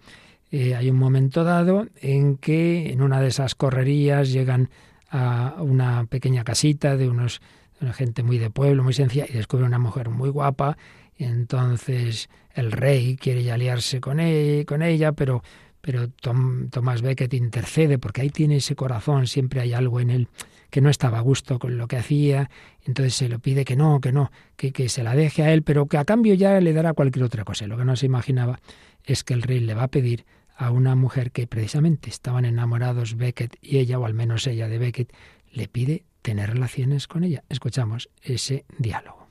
[0.51, 4.69] Eh, hay un momento dado en que en una de esas correrías llegan
[5.09, 7.39] a una pequeña casita de unos
[7.83, 10.77] una gente muy de pueblo, muy sencilla, y descubre una mujer muy guapa,
[11.17, 15.43] y entonces el rey quiere ya aliarse con, él, con ella, pero,
[15.85, 20.27] pero Tom, Tomás Becket intercede, porque ahí tiene ese corazón, siempre hay algo en él
[20.69, 22.49] que no estaba a gusto con lo que hacía,
[22.85, 25.61] entonces se lo pide que no, que no, que, que se la deje a él,
[25.61, 27.67] pero que a cambio ya le dará cualquier otra cosa.
[27.67, 28.61] Lo que no se imaginaba
[29.03, 33.17] es que el rey le va a pedir a una mujer que precisamente estaban enamorados
[33.17, 35.13] Beckett y ella, o al menos ella de Beckett,
[35.51, 37.43] le pide tener relaciones con ella.
[37.49, 39.27] Escuchamos ese diálogo.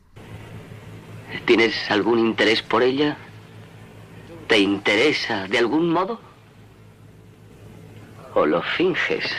[1.47, 3.17] ¿Tienes algún interés por ella?
[4.49, 6.32] ¿Te interesa de algún modo?
[8.35, 9.31] ¿O lo finges?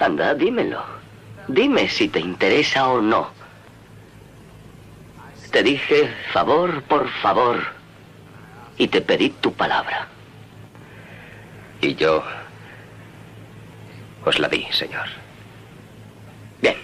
[0.00, 0.82] Anda, dímelo.
[1.48, 3.30] Dime si te interesa o no.
[5.50, 7.58] Te dije favor por favor
[8.76, 10.08] y te pedí tu palabra.
[11.80, 12.22] Y yo
[14.24, 15.08] os la di, señor.
[16.60, 16.76] Bien,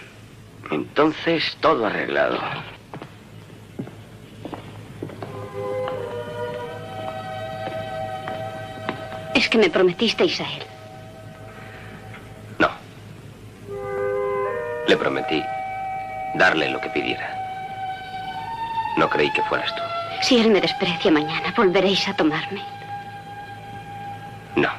[0.71, 2.41] entonces todo arreglado.
[9.45, 10.65] Es que me prometiste a él.
[14.87, 15.43] Le prometí
[16.35, 17.29] darle lo que pidiera.
[18.97, 19.83] No creí que fueras tú.
[20.23, 22.63] Si él me desprecia mañana, ¿volveréis a tomarme?
[24.57, 24.71] No.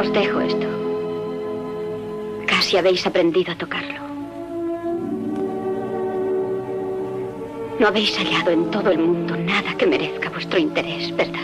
[0.00, 0.66] Os dejo esto.
[2.48, 4.11] Casi habéis aprendido a tocarlo.
[7.82, 11.40] No habéis hallado en todo el mundo nada que merezca vuestro interés, ¿verdad?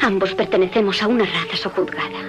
[0.00, 2.20] Ambos pertenecemos a una raza sojuzgada.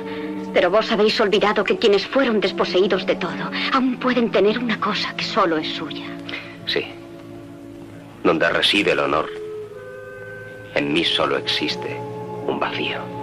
[0.53, 5.15] Pero vos habéis olvidado que quienes fueron desposeídos de todo aún pueden tener una cosa
[5.15, 6.05] que solo es suya.
[6.65, 6.85] Sí.
[8.25, 9.29] Donde reside el honor,
[10.75, 11.95] en mí solo existe
[12.45, 13.18] un vacío.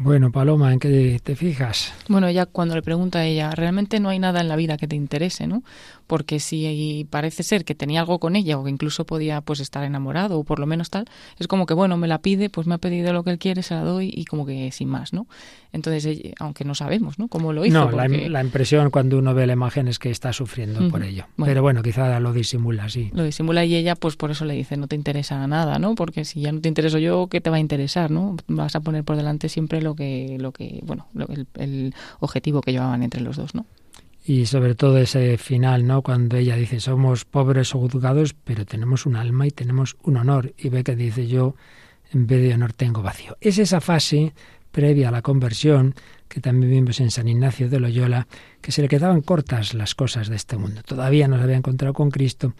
[0.00, 1.92] Bueno, Paloma, ¿en qué te fijas?
[2.08, 4.86] Bueno, ya cuando le pregunta a ella, realmente no hay nada en la vida que
[4.86, 5.64] te interese, ¿no?
[6.08, 9.84] Porque si parece ser que tenía algo con ella o que incluso podía pues estar
[9.84, 11.04] enamorado o por lo menos tal,
[11.38, 13.62] es como que bueno, me la pide, pues me ha pedido lo que él quiere,
[13.62, 15.26] se la doy y como que sin más, ¿no?
[15.70, 17.28] Entonces, aunque no sabemos, ¿no?
[17.28, 17.90] Cómo lo hizo.
[17.90, 21.26] No, la, impresión cuando uno ve la imagen es que está sufriendo por ello.
[21.36, 23.10] Pero bueno, quizá lo disimula, sí.
[23.12, 25.94] Lo disimula y ella pues por eso le dice, no te interesa nada, ¿no?
[25.94, 28.36] Porque si ya no te intereso yo, ¿qué te va a interesar, no?
[28.46, 32.72] Vas a poner por delante siempre lo que, lo que bueno, el, el objetivo que
[32.72, 33.66] llevaban entre los dos, ¿no?
[34.28, 36.02] Y sobre todo ese final, ¿no?
[36.02, 40.52] Cuando ella dice, somos pobres o juzgados, pero tenemos un alma y tenemos un honor.
[40.58, 41.54] Y ve que dice, yo
[42.12, 43.38] en vez de honor tengo vacío.
[43.40, 44.34] Es esa fase
[44.70, 45.94] previa a la conversión
[46.28, 48.26] que también vimos en San Ignacio de Loyola,
[48.60, 50.82] que se le quedaban cortas las cosas de este mundo.
[50.82, 52.52] Todavía no se había encontrado con Cristo,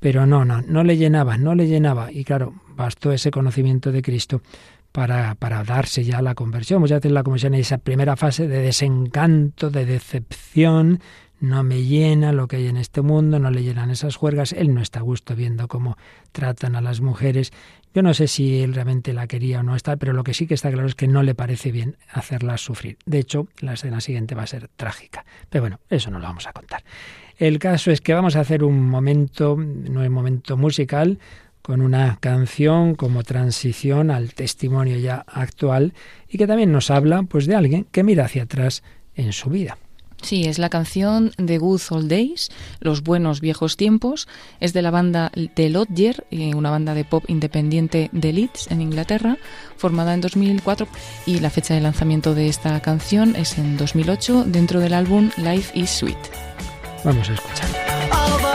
[0.00, 2.10] pero no, no, no le llenaba, no le llenaba.
[2.10, 4.42] Y claro, bastó ese conocimiento de Cristo
[4.94, 6.78] para, para darse ya la conversión.
[6.78, 11.00] Muchas veces la conversión es esa primera fase de desencanto, de decepción,
[11.40, 14.72] no me llena lo que hay en este mundo, no le llenan esas juergas, él
[14.72, 15.98] no está a gusto viendo cómo
[16.30, 17.52] tratan a las mujeres.
[17.92, 20.46] Yo no sé si él realmente la quería o no está, pero lo que sí
[20.46, 22.96] que está claro es que no le parece bien hacerla sufrir.
[23.04, 25.24] De hecho, la escena siguiente va a ser trágica.
[25.50, 26.84] Pero bueno, eso no lo vamos a contar.
[27.36, 31.18] El caso es que vamos a hacer un momento, no es momento musical,
[31.64, 35.94] con una canción como transición al testimonio ya actual
[36.28, 38.82] y que también nos habla pues de alguien que mira hacia atrás
[39.14, 39.78] en su vida.
[40.20, 42.50] Sí, es la canción The Good Old Days,
[42.80, 44.28] Los Buenos Viejos Tiempos.
[44.60, 48.82] Es de la banda The Lodger, eh, una banda de pop independiente de Leeds, en
[48.82, 49.38] Inglaterra,
[49.76, 50.86] formada en 2004.
[51.24, 55.78] Y la fecha de lanzamiento de esta canción es en 2008, dentro del álbum Life
[55.78, 56.18] is Sweet.
[57.04, 58.53] Vamos a escuchar.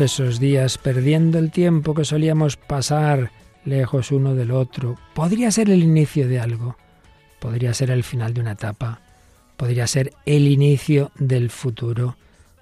[0.00, 3.30] Esos días perdiendo el tiempo que solíamos pasar
[3.64, 6.76] lejos uno del otro, podría ser el inicio de algo,
[7.40, 9.00] podría ser el final de una etapa,
[9.56, 12.16] podría ser el inicio del futuro,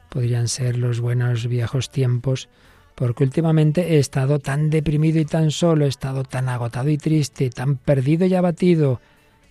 [0.08, 2.48] podrían ser los buenos viejos tiempos,
[2.94, 7.50] porque últimamente he estado tan deprimido y tan solo, he estado tan agotado y triste,
[7.50, 9.00] tan perdido y abatido,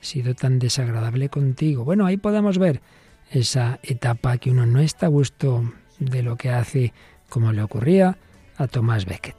[0.02, 1.84] he sido tan desagradable contigo.
[1.84, 2.82] Bueno, ahí podemos ver
[3.32, 6.94] esa etapa que uno no está a gusto de lo que hace
[7.34, 8.16] como le ocurría
[8.58, 9.36] a Thomas Becket.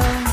[0.00, 0.31] love.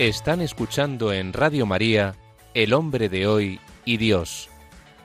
[0.00, 2.14] Están escuchando en Radio María
[2.54, 4.48] El hombre de hoy y Dios,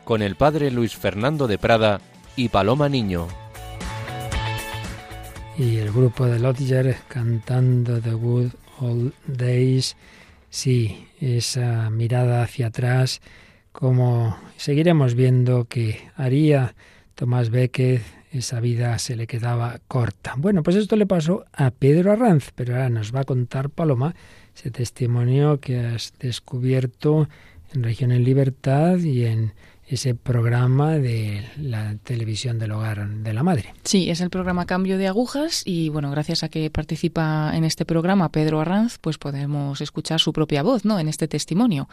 [0.06, 2.00] con el padre Luis Fernando de Prada
[2.38, 3.28] y Paloma Niño.
[5.58, 9.98] Y el grupo de Lodger cantando The Good Old Days,
[10.50, 13.20] sí, esa mirada hacia atrás,
[13.74, 16.74] como seguiremos viendo que haría
[17.16, 20.36] Tomás Beckett, esa vida se le quedaba corta.
[20.38, 24.16] Bueno, pues esto le pasó a Pedro Arranz, pero ahora nos va a contar Paloma
[24.56, 27.28] ese testimonio que has descubierto
[27.74, 29.54] en Región en Libertad y en
[29.88, 33.76] ese programa de la televisión del hogar de la madre.
[33.84, 37.86] Sí, es el programa Cambio de Agujas y bueno, gracias a que participa en este
[37.86, 40.98] programa Pedro Arranz, pues podemos escuchar su propia voz, ¿no?
[40.98, 41.88] En este testimonio.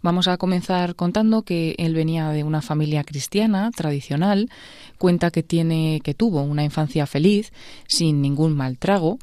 [0.00, 4.48] Vamos a comenzar contando que él venía de una familia cristiana tradicional,
[4.96, 7.52] cuenta que tiene que tuvo una infancia feliz
[7.86, 9.18] sin ningún mal trago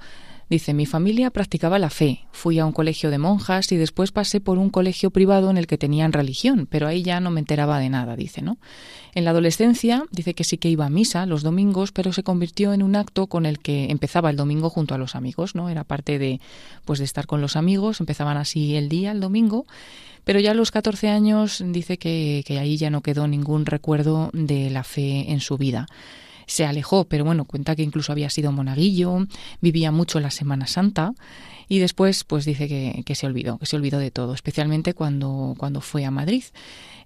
[0.51, 4.41] Dice, mi familia practicaba la fe, fui a un colegio de monjas y después pasé
[4.41, 7.79] por un colegio privado en el que tenían religión, pero ahí ya no me enteraba
[7.79, 8.57] de nada, dice, ¿no?
[9.15, 12.73] En la adolescencia dice que sí que iba a misa los domingos, pero se convirtió
[12.73, 15.69] en un acto con el que empezaba el domingo junto a los amigos, ¿no?
[15.69, 16.41] Era parte de
[16.83, 19.65] pues de estar con los amigos, empezaban así el día, el domingo,
[20.25, 24.29] pero ya a los 14 años dice que, que ahí ya no quedó ningún recuerdo
[24.33, 25.87] de la fe en su vida
[26.51, 29.25] se alejó, pero bueno, cuenta que incluso había sido monaguillo,
[29.61, 31.13] vivía mucho la Semana Santa
[31.69, 35.79] y después pues dice que, se olvidó, que se olvidó de todo, especialmente cuando, cuando
[35.79, 36.43] fue a Madrid.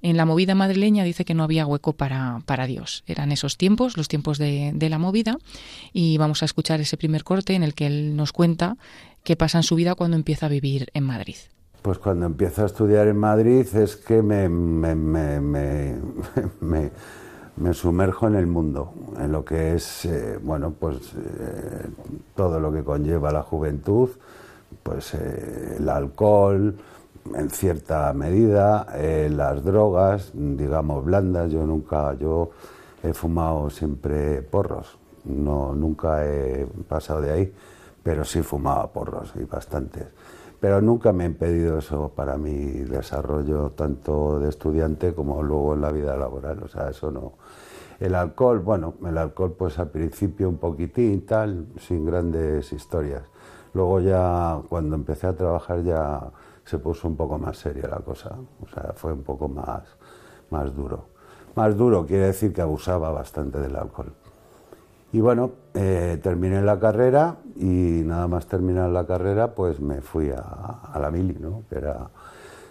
[0.01, 3.03] En la movida madrileña dice que no había hueco para, para Dios.
[3.05, 5.37] Eran esos tiempos, los tiempos de, de la movida,
[5.93, 8.77] y vamos a escuchar ese primer corte en el que él nos cuenta
[9.23, 11.35] qué pasa en su vida cuando empieza a vivir en Madrid.
[11.83, 16.91] Pues cuando empiezo a estudiar en Madrid es que me, me, me, me
[17.57, 21.87] me sumerjo en el mundo, en lo que es, eh, bueno, pues eh,
[22.35, 24.09] todo lo que conlleva la juventud,
[24.83, 26.75] pues eh, el alcohol,
[27.33, 28.85] en cierta medida,
[29.29, 31.51] las drogas, digamos blandas.
[31.51, 32.51] Yo nunca, yo
[33.01, 37.53] he fumado siempre porros, no, nunca he pasado de ahí,
[38.03, 40.05] pero sí fumaba porros y bastantes.
[40.59, 45.81] Pero nunca me ha impedido eso para mi desarrollo, tanto de estudiante como luego en
[45.81, 46.63] la vida laboral.
[46.63, 47.33] O sea, eso no,
[47.99, 53.23] el alcohol, bueno, el alcohol pues al principio un poquitín, tal, sin grandes historias.
[53.73, 56.21] Luego ya cuando empecé a trabajar ya
[56.63, 59.83] se puso un poco más seria la cosa, o sea, fue un poco más,
[60.49, 61.05] más duro.
[61.55, 64.11] Más duro quiere decir que abusaba bastante del alcohol.
[65.13, 70.31] Y bueno, eh, terminé la carrera y nada más terminar la carrera pues me fui
[70.31, 71.63] a, a la mili, ¿no?
[71.69, 72.09] Que era,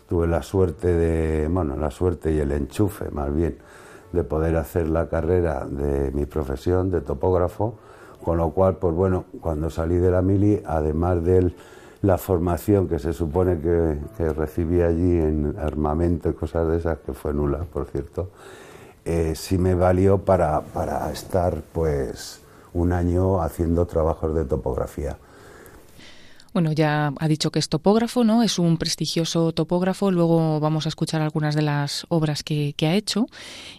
[0.07, 3.57] tuve la suerte de, bueno, la suerte y el enchufe más bien
[4.15, 7.75] de poder hacer la carrera de mi profesión de topógrafo,
[8.25, 11.53] con lo cual, pues bueno, cuando salí de la mili, además de
[12.03, 17.13] la formación que se supone que, recibí allí en armamento y cosas de esas, que
[17.13, 18.29] fue nula, por cierto,
[19.05, 22.41] eh, sí me valió para, para estar pues
[22.73, 25.17] un año haciendo trabajos de topografía.
[26.55, 28.45] Bueno, ya ha dicho que es topógrafo, ¿no?
[28.45, 30.13] Es un prestigioso topógrafo.
[30.13, 33.27] Luego vamos a escuchar algunas de las obras que, ha hecho.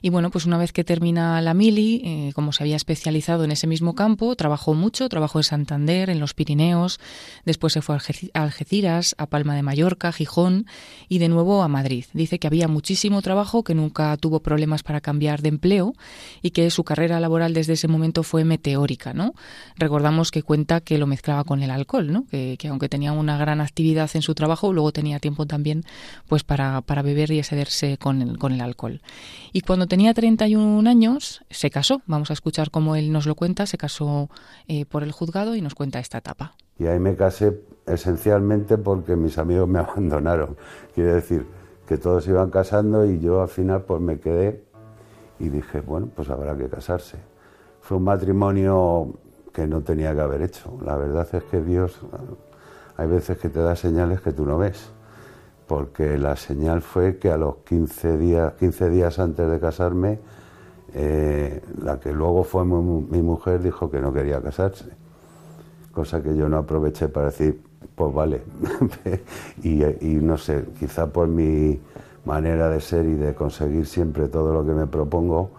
[0.01, 3.51] Y bueno, pues una vez que termina la mili, eh, como se había especializado en
[3.51, 6.99] ese mismo campo, trabajó mucho, trabajó en Santander, en los Pirineos,
[7.45, 10.65] después se fue a Algeciras, a Palma de Mallorca, Gijón
[11.07, 12.03] y de nuevo a Madrid.
[12.11, 15.93] Dice que había muchísimo trabajo, que nunca tuvo problemas para cambiar de empleo
[16.41, 19.34] y que su carrera laboral desde ese momento fue meteórica, ¿no?
[19.78, 22.26] Recordamos que cuenta que lo mezclaba con el alcohol, ¿no?
[22.68, 25.84] Aunque tenía una gran actividad en su trabajo, luego tenía tiempo también
[26.28, 29.01] pues para, para beber y excederse con el, con el alcohol.
[29.53, 33.66] Y cuando tenía 31 años se casó, vamos a escuchar cómo él nos lo cuenta,
[33.66, 34.30] se casó
[34.68, 36.55] eh, por el juzgado y nos cuenta esta etapa.
[36.78, 40.57] Y ahí me casé esencialmente porque mis amigos me abandonaron.
[40.93, 41.45] Quiere decir
[41.88, 44.63] que todos iban casando y yo al final pues me quedé
[45.39, 47.18] y dije, bueno, pues habrá que casarse.
[47.82, 49.13] Fue un matrimonio
[49.53, 50.78] que no tenía que haber hecho.
[50.84, 51.99] La verdad es que Dios
[52.97, 54.89] hay veces que te da señales que tú no ves,
[55.67, 60.19] porque la señal fue que a los 15 días, 15 días antes de casarme,
[60.93, 64.85] eh, la que luego fue mi, mujer dijo que no quería casarse,
[65.93, 67.61] cosa que yo no aproveché para decir,
[67.95, 68.43] pues vale,
[69.63, 71.79] y, y no sé, quizá por mi
[72.23, 75.51] manera de ser y de conseguir siempre todo lo que me propongo,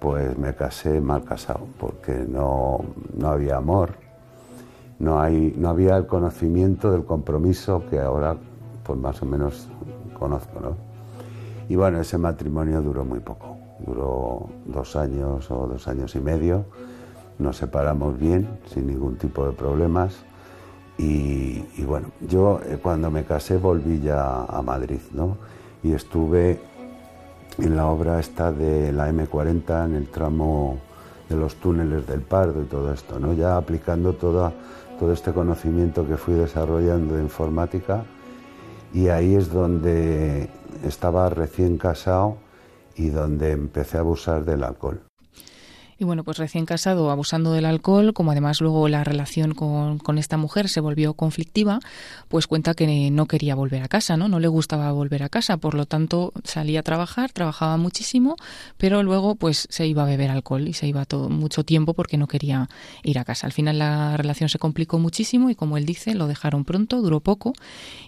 [0.00, 2.80] pues me casé mal casado, porque no,
[3.16, 4.01] no había amor,
[5.02, 8.36] no, hay, no había el conocimiento del compromiso que ahora
[8.84, 9.68] pues más o menos
[10.16, 10.60] conozco.
[10.60, 10.76] ¿no?
[11.68, 16.66] Y bueno, ese matrimonio duró muy poco, duró dos años o dos años y medio,
[17.40, 20.14] nos separamos bien, sin ningún tipo de problemas.
[20.98, 25.36] Y, bueno, yo eh, cuando me casé volví ya a Madrid, ¿no?
[25.82, 26.60] Y estuve
[27.58, 30.78] en la obra esta de la M40, en el tramo
[31.28, 33.32] de los túneles del Pardo y todo esto, ¿no?
[33.32, 34.52] Ya aplicando toda
[35.02, 38.04] todo este conocimiento que fui desarrollando de informática
[38.94, 40.48] y ahí es donde
[40.84, 42.36] estaba recién casado
[42.94, 45.00] y donde empecé a abusar del alcohol.
[46.02, 50.18] Y bueno, pues recién casado, abusando del alcohol, como además luego la relación con, con,
[50.18, 51.78] esta mujer se volvió conflictiva,
[52.26, 54.26] pues cuenta que no quería volver a casa, ¿no?
[54.26, 58.34] No le gustaba volver a casa, por lo tanto salía a trabajar, trabajaba muchísimo,
[58.78, 62.18] pero luego pues se iba a beber alcohol y se iba todo mucho tiempo porque
[62.18, 62.68] no quería
[63.04, 63.46] ir a casa.
[63.46, 67.20] Al final la relación se complicó muchísimo y como él dice, lo dejaron pronto, duró
[67.20, 67.52] poco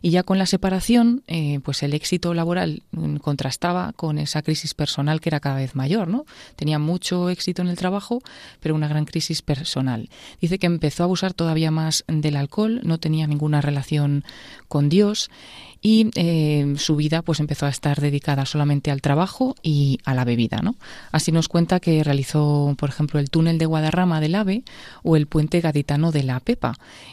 [0.03, 4.75] y ya con la separación, eh, pues el éxito laboral mm, contrastaba con esa crisis
[4.75, 6.25] personal que era cada vez mayor, ¿no?
[6.57, 8.22] Tenía mucho éxito en el trabajo
[8.61, 10.09] pero una gran crisis personal.
[10.41, 14.24] Dice que empezó a abusar todavía más del alcohol, no tenía ninguna relación
[14.68, 15.28] con Dios
[15.82, 20.24] y eh, su vida pues empezó a estar dedicada solamente al trabajo y a la
[20.24, 20.61] bebida.
[20.62, 20.76] ¿no?
[21.12, 24.64] Así nos cuenta que realizó, por ejemplo, el túnel de Guadarrama del AVE
[25.03, 26.72] o el puente gaditano de la Pepa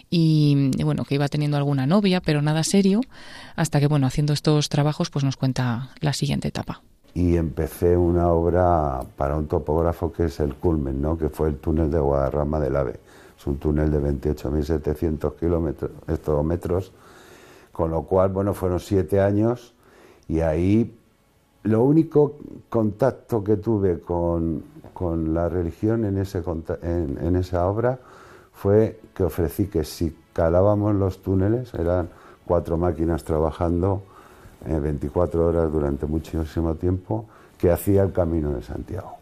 [0.10, 3.02] y bueno, que iba teniendo alguna novia, pero nada serio,
[3.58, 6.82] hasta que bueno, haciendo estos trabajos pues nos cuenta la siguiente etapa
[7.14, 11.18] y empecé una obra para un topógrafo que es el Culmen, ¿no?
[11.18, 13.00] que fue el túnel de Guadarrama del AVE.
[13.38, 16.92] Es un túnel de 28.700 kilómetros, metros
[17.72, 19.74] con lo cual, bueno, fueron siete años
[20.28, 20.96] y ahí
[21.64, 22.38] lo único
[22.70, 24.64] contacto que tuve con,
[25.34, 26.44] la religión en, ese,
[26.84, 27.98] en, esa obra
[28.54, 32.10] fue que ofrecí que si calábamos los túneles, eran
[32.46, 34.04] cuatro máquinas trabajando
[34.66, 37.26] 24 eh, horas durante muchísimo tiempo,
[37.58, 39.18] que hacía el camino de Santiago.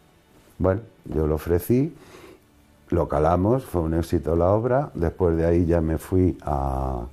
[0.58, 1.96] Bueno, yo lo ofrecí,
[2.90, 7.06] lo calamos, fue un éxito la obra, después de ahí ya me fui a,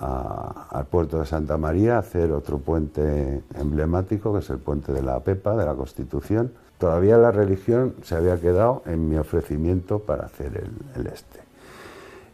[0.00, 5.02] al puerto de Santa María a hacer otro puente emblemático, que es el puente de
[5.02, 6.52] la Pepa, de la Constitución.
[6.78, 10.64] Todavía la religión se había quedado en mi ofrecimiento para hacer
[10.96, 11.40] el, este,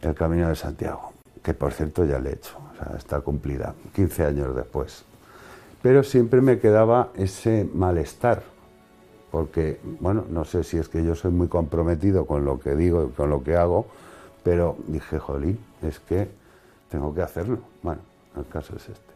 [0.01, 3.73] el Camino de Santiago, que por cierto ya le he hecho, o sea, está cumplida,
[3.93, 5.03] 15 años después.
[5.81, 8.43] Pero siempre me quedaba ese malestar,
[9.31, 13.05] porque, bueno, no sé si es que yo soy muy comprometido con lo que digo
[13.05, 13.85] y con lo que hago,
[14.43, 16.27] pero dije, jolín, es que
[16.89, 17.59] tengo que hacerlo.
[17.83, 18.01] Bueno,
[18.37, 19.15] el caso es este.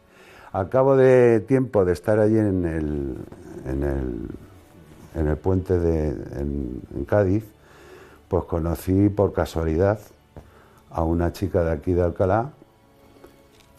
[0.51, 3.15] Al cabo de tiempo de estar allí en el,
[3.65, 4.27] en el,
[5.15, 7.45] en el puente de, en, Cádiz,
[8.27, 9.99] pues conocí por casualidad
[10.89, 12.51] a una chica de aquí de Alcalá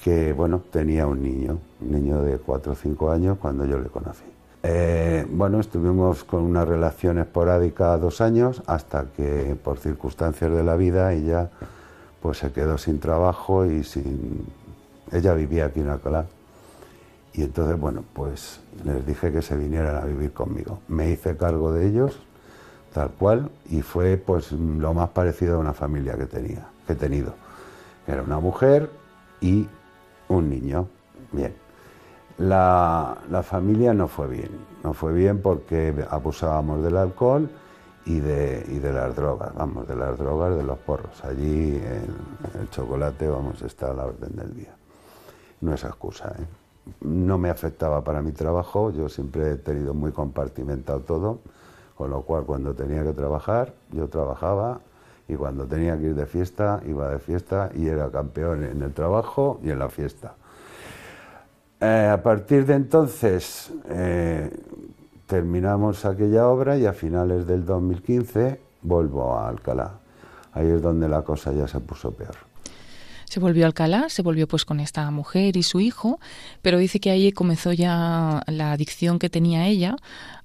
[0.02, 3.88] que, bueno, tenía un niño, un niño de 4 o 5 años cuando yo le
[3.88, 4.24] conocí.
[4.62, 10.76] Eh, bueno, estuvimos con una relación esporádica dos años hasta que por circunstancias de la
[10.76, 11.50] vida ella
[12.20, 14.44] pues se quedó sin trabajo y sin...
[15.12, 16.26] Ella vivía aquí en Alcalá.
[17.32, 20.80] Y entonces, bueno, pues les dije que se vinieran a vivir conmigo.
[20.88, 22.20] Me hice cargo de ellos,
[22.92, 26.96] tal cual, y fue pues lo más parecido a una familia que tenía, que he
[26.96, 27.34] tenido.
[28.06, 28.90] Era una mujer
[29.40, 29.68] y
[30.30, 30.88] un niño.
[31.32, 31.54] Bien.
[32.38, 34.50] La, la familia no fue bien.
[34.82, 37.50] No fue bien porque abusábamos del alcohol
[38.06, 41.22] y de, y de las drogas, vamos, de las drogas, de los porros.
[41.24, 44.74] Allí el, chocolate, vamos, está a la orden del día.
[45.60, 46.46] No es excusa, ¿eh?
[47.02, 51.38] No me afectaba para mi trabajo, yo siempre he tenido muy compartimentado todo,
[51.94, 54.80] con lo cual cuando tenía que trabajar, yo trabajaba
[55.30, 58.92] y cuando tenía que ir de fiesta, iba de fiesta y era campeón en el
[58.92, 60.34] trabajo y en la fiesta.
[61.80, 64.50] Eh, a partir de entonces, eh,
[65.26, 70.00] terminamos aquella obra y a finales del 2015 vuelvo a Alcalá.
[70.52, 72.34] Ahí es donde la cosa ya se puso peor.
[73.26, 76.18] Se volvió a Alcalá, se volvió pues con esta mujer y su hijo,
[76.62, 79.94] pero dice que ahí comenzó ya la adicción que tenía ella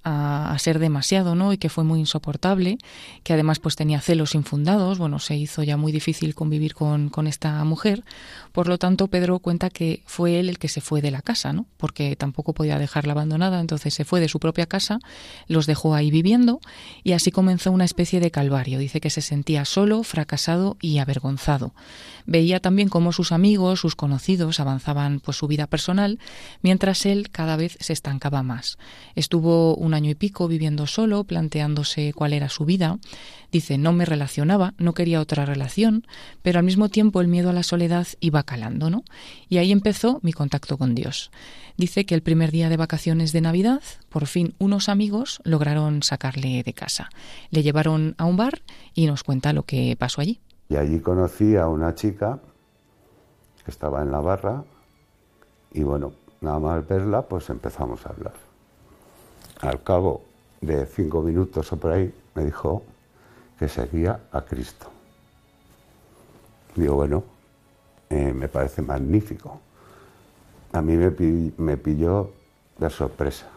[0.05, 1.51] a, ser demasiado, ¿no?
[1.51, 2.77] Y que fue muy insoportable,
[3.23, 7.27] que además pues tenía celos infundados, bueno, se hizo ya muy difícil convivir con, con
[7.27, 8.03] esta mujer.
[8.51, 11.51] Por lo tanto, Pedro cuenta que fue él el que se fue de la casa,
[11.51, 11.65] ¿no?
[11.77, 14.99] Porque tampoco podía dejarla abandonada, entonces se fue de su propia casa,
[15.47, 16.61] los dejó ahí viviendo
[17.03, 18.79] y así comenzó una especie de calvario.
[18.79, 21.73] Dice que se sentía solo, fracasado y avergonzado.
[22.27, 26.19] Veía también cómo sus amigos, sus conocidos avanzaban pues su vida personal,
[26.61, 28.77] mientras él cada vez se estancaba más.
[29.15, 32.99] Estuvo una año y pico viviendo solo, planteándose cuál era su vida.
[33.51, 36.05] Dice, no me relacionaba, no quería otra relación,
[36.41, 39.03] pero al mismo tiempo el miedo a la soledad iba calando, ¿no?
[39.49, 41.31] Y ahí empezó mi contacto con Dios.
[41.77, 46.63] Dice que el primer día de vacaciones de Navidad, por fin unos amigos lograron sacarle
[46.63, 47.09] de casa.
[47.49, 48.61] Le llevaron a un bar
[48.93, 50.39] y nos cuenta lo que pasó allí.
[50.69, 52.39] Y allí conocí a una chica
[53.63, 54.63] que estaba en la barra
[55.73, 58.44] y bueno, nada más verla, pues empezamos a hablar
[59.61, 60.21] al cabo
[60.61, 62.83] de cinco minutos o por ahí, me dijo
[63.57, 64.87] que seguía a Cristo.
[66.75, 67.23] Digo, bueno,
[68.09, 69.59] eh, me parece magnífico.
[70.73, 72.31] A mí me, pilló
[72.77, 73.47] de sorpresa.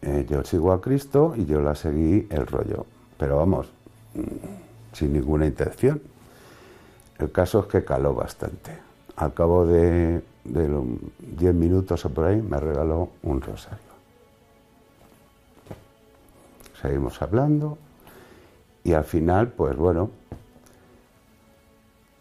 [0.00, 2.86] Eh, yo sigo a Cristo y yo la seguí el rollo,
[3.18, 3.68] pero vamos,
[4.14, 6.00] mm, sin ninguna intención.
[7.18, 8.78] El caso es que caló bastante.
[9.16, 10.84] Al cabo de, de los
[11.18, 13.93] diez minutos o por ahí me regaló un rosario
[16.84, 17.78] seguimos hablando
[18.82, 20.10] y al final, pues bueno,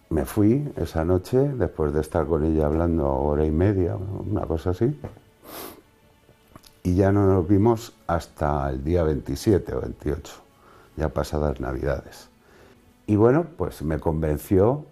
[0.09, 4.69] me fui esa noche, después de estar con ella hablando hora y media, una cosa
[4.69, 4.97] así.
[6.81, 10.33] y ya no nos vimos hasta el día 27 o 28,
[10.95, 12.29] ya pasadas Navidades.
[13.05, 14.85] Y bueno, pues me convenció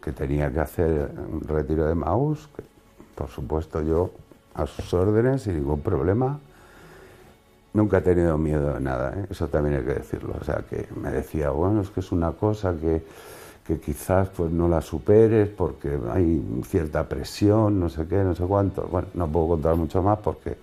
[0.00, 2.62] que tenía que hacer un retiro de Maús, que
[3.16, 4.12] por supuesto yo
[4.54, 6.38] a sus órdenes sin ningún problema.
[7.76, 9.26] Nunca he tenido miedo de nada, ¿eh?
[9.28, 10.34] eso también hay que decirlo.
[10.40, 13.04] O sea, que me decía, bueno, es que es una cosa que,
[13.66, 18.44] que quizás pues no la superes porque hay cierta presión, no sé qué, no sé
[18.44, 18.88] cuánto.
[18.90, 20.56] Bueno, no puedo contar mucho más porque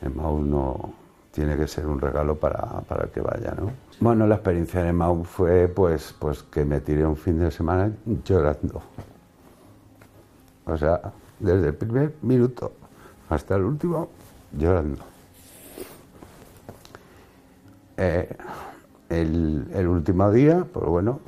[0.00, 0.94] el Maús no
[1.32, 3.70] tiene que ser un regalo para, para que vaya, ¿no?
[4.00, 7.92] Bueno, la experiencia de Mau fue pues, pues que me tiré un fin de semana
[8.24, 8.80] llorando.
[10.64, 12.72] O sea, desde el primer minuto
[13.28, 14.08] hasta el último,
[14.56, 15.17] llorando.
[18.00, 18.28] Eh,
[19.08, 21.18] el, último día, pues bueno,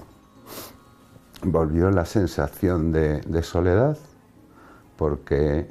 [1.43, 3.99] volvió la sensación de, soledad,
[4.97, 5.67] porque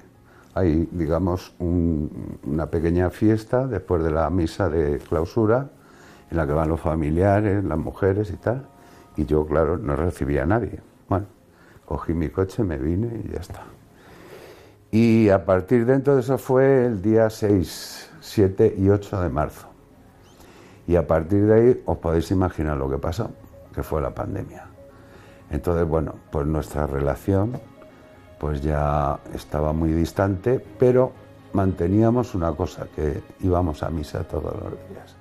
[0.56, 5.70] hay, digamos, una pequeña fiesta después de la misa de clausura
[6.32, 8.66] en la que van los familiares, las mujeres y tal,
[9.16, 10.82] y yo, claro, no recibía a nadie.
[11.08, 11.28] Bueno,
[11.86, 13.64] cogí mi coche, me vine y ya está.
[14.92, 19.69] Y a partir de entonces eso fue el día 6, 7 y 8 de marzo.
[20.90, 23.30] Y a partir de ahí os podéis imaginar lo que pasó,
[23.76, 24.66] que fue la pandemia.
[25.52, 27.60] Entonces, bueno, pues nuestra relación
[28.40, 31.12] pues ya estaba muy distante, pero
[31.54, 35.19] manteníamos una cosa, que íbamos a misa todos los días.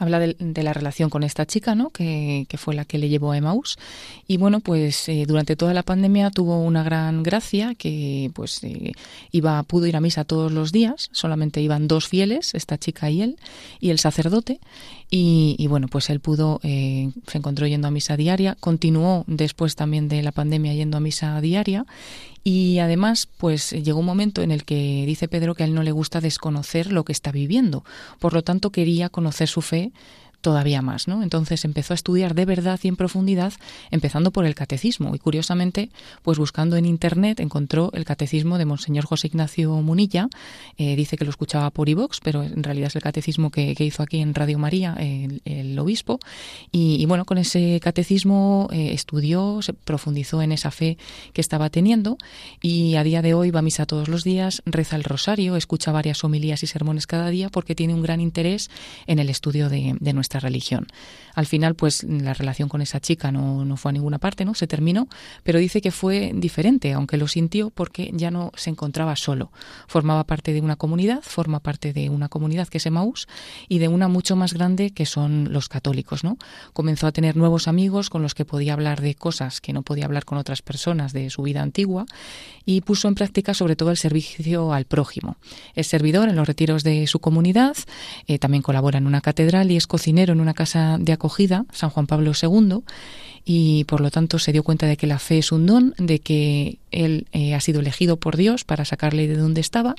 [0.00, 1.90] Habla de, la relación con esta chica, ¿no?
[1.90, 3.78] Que, fue la que le llevó a Emmaus.
[4.26, 8.92] Y bueno, pues eh, durante toda la pandemia tuvo una gran gracia que pues eh,
[9.32, 11.08] iba, pudo ir a misa todos los días.
[11.12, 13.36] Solamente iban dos fieles, esta chica y él,
[13.80, 14.60] y el sacerdote.
[15.10, 20.06] Y, bueno, pues él pudo, eh, se encontró yendo a misa diaria, continuó después también
[20.08, 21.86] de la pandemia yendo a misa diaria
[22.44, 25.82] y además, pues llegó un momento en el que dice Pedro que a él no
[25.82, 27.84] le gusta desconocer lo que está viviendo.
[28.18, 29.92] Por lo tanto, quería conocer su fe
[30.40, 31.22] todavía más, ¿no?
[31.22, 33.52] Entonces empezó a estudiar de verdad y en profundidad,
[33.90, 35.14] empezando por el catecismo.
[35.14, 35.90] Y curiosamente,
[36.22, 40.28] pues buscando en internet encontró el catecismo de Monseñor José Ignacio Munilla,
[40.76, 44.02] eh, dice que lo escuchaba por iVox, pero en realidad es el catecismo que, hizo
[44.02, 46.18] aquí en Radio María el, obispo.
[46.72, 50.98] Y, bueno, con ese catecismo eh, estudió, se profundizó en esa fe
[51.32, 52.18] que estaba teniendo.
[52.60, 55.92] Y a día de hoy va a misa todos los días, reza el rosario, escucha
[55.92, 58.70] varias homilías y sermones cada día porque tiene un gran interés
[59.06, 60.86] en el estudio de, de nuestra religión.
[61.34, 64.54] Al final, pues la relación con esa chica no, no fue a ninguna parte, ¿no?
[64.54, 65.08] Se terminó,
[65.44, 69.52] pero dice que fue diferente, aunque lo sintió porque ya no se encontraba solo.
[69.86, 73.28] Formaba parte de una comunidad, forma parte de una comunidad que es Emaús
[73.68, 76.38] y de una mucho más grande que son los católicos, ¿no?
[76.72, 80.06] Comenzó a tener nuevos amigos con los que podía hablar de cosas que no podía
[80.06, 82.06] hablar con otras personas de su vida antigua
[82.64, 85.36] y puso en práctica sobre todo el servicio al prójimo.
[85.74, 87.76] Es servidor en los retiros de su comunidad,
[88.26, 91.90] eh, también colabora en una catedral y es cocinero en una casa de acogida, San
[91.90, 92.82] Juan Pablo II,
[93.44, 96.18] y por lo tanto se dio cuenta de que la fe es un don, de
[96.18, 99.94] que él eh, ha sido elegido por Dios para sacarle de donde estaba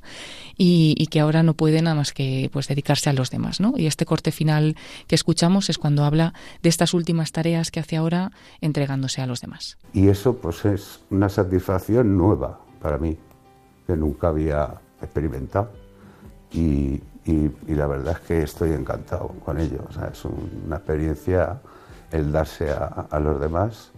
[0.55, 3.74] y, que ahora no puede nada más que pues dedicarse a los demás, ¿no?
[3.76, 4.76] Y este corte final
[5.07, 9.41] que escuchamos es cuando habla de estas últimas tareas que hace ahora entregándose a los
[9.41, 9.80] demás.
[9.93, 13.17] Y eso pues es una satisfacción nueva para mí
[13.88, 15.72] que nunca había experimentado
[16.53, 19.86] y, y, la verdad es que estoy encantado con ello.
[19.88, 21.59] O sea, es una experiencia
[22.11, 23.91] el darse a, los demás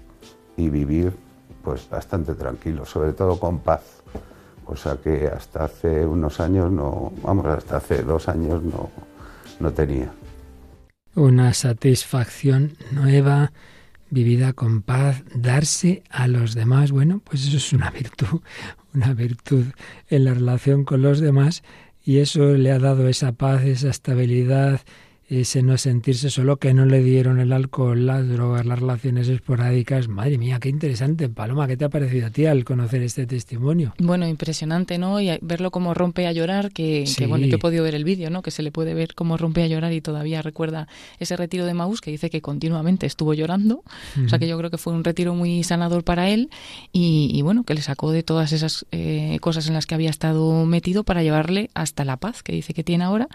[0.58, 1.14] y vivir
[1.64, 4.04] pues bastante tranquilo, sobre todo con paz,
[4.66, 8.90] cosa que hasta hace unos años no, vamos, hasta hace dos años no,
[9.60, 10.12] no tenía.
[11.16, 13.52] Una satisfacción nueva,
[14.10, 18.42] vivida con paz, darse a los demás, bueno, pues eso es una virtud,
[18.94, 19.66] una virtud
[20.10, 21.64] en la relación con los demás
[22.12, 24.82] y eso le ha dado esa paz, esa estabilidad,
[25.40, 30.10] ese no sentirse solo que no le dieron el alcohol, las drogas, las relaciones esporádicas.
[30.10, 31.30] Madre mía, qué interesante.
[31.30, 33.94] Paloma, ¿qué te ha parecido a ti al conocer este testimonio?
[33.98, 35.22] Bueno, impresionante, ¿no?
[35.22, 38.42] Y verlo como rompe a llorar, que, bueno, yo he podido ver el vídeo, ¿no?
[38.42, 41.74] Que se le puede ver cómo rompe a llorar y todavía recuerda ese retiro de
[41.74, 43.84] Maús que dice que continuamente estuvo llorando.
[44.26, 46.50] O sea que yo creo que fue un retiro muy sanador para él
[46.92, 50.66] y, bueno, que le sacó de todas esas eh, cosas en las que había estado
[50.66, 53.30] metido para llevarle hasta la paz que dice que tiene ahora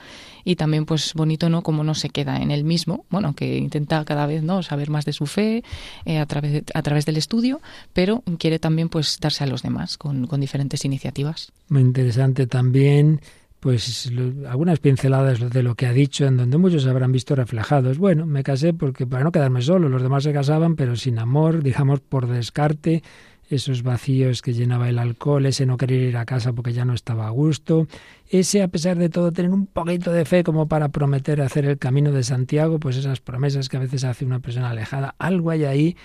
[0.45, 1.63] y también pues bonito, ¿no?
[1.63, 5.05] Como no se queda en él mismo, bueno, que intenta cada vez no saber más
[5.05, 5.63] de su fe
[6.05, 7.61] eh, a, través a través del estudio,
[7.93, 11.53] pero quiere también pues darse a los demás con, diferentes iniciativas.
[11.69, 13.21] Muy interesante también
[13.61, 14.13] pues
[14.49, 17.99] algunas pinceladas de lo que ha dicho, en donde muchos habrán visto reflejados.
[17.99, 21.63] Bueno, me casé porque para no quedarme solo, los demás se casaban, pero sin amor,
[21.65, 23.03] digamos por descarte,
[23.49, 26.95] esos vacíos que llenaba el alcohol, ese no querer ir a casa porque ya no
[26.95, 27.87] estaba a gusto,
[28.29, 31.79] ese a pesar de todo tener un poquito de fe como para prometer hacer el
[31.79, 35.65] camino de Santiago, pues esas promesas que a veces hace una persona alejada, algo hay
[35.65, 35.97] ahí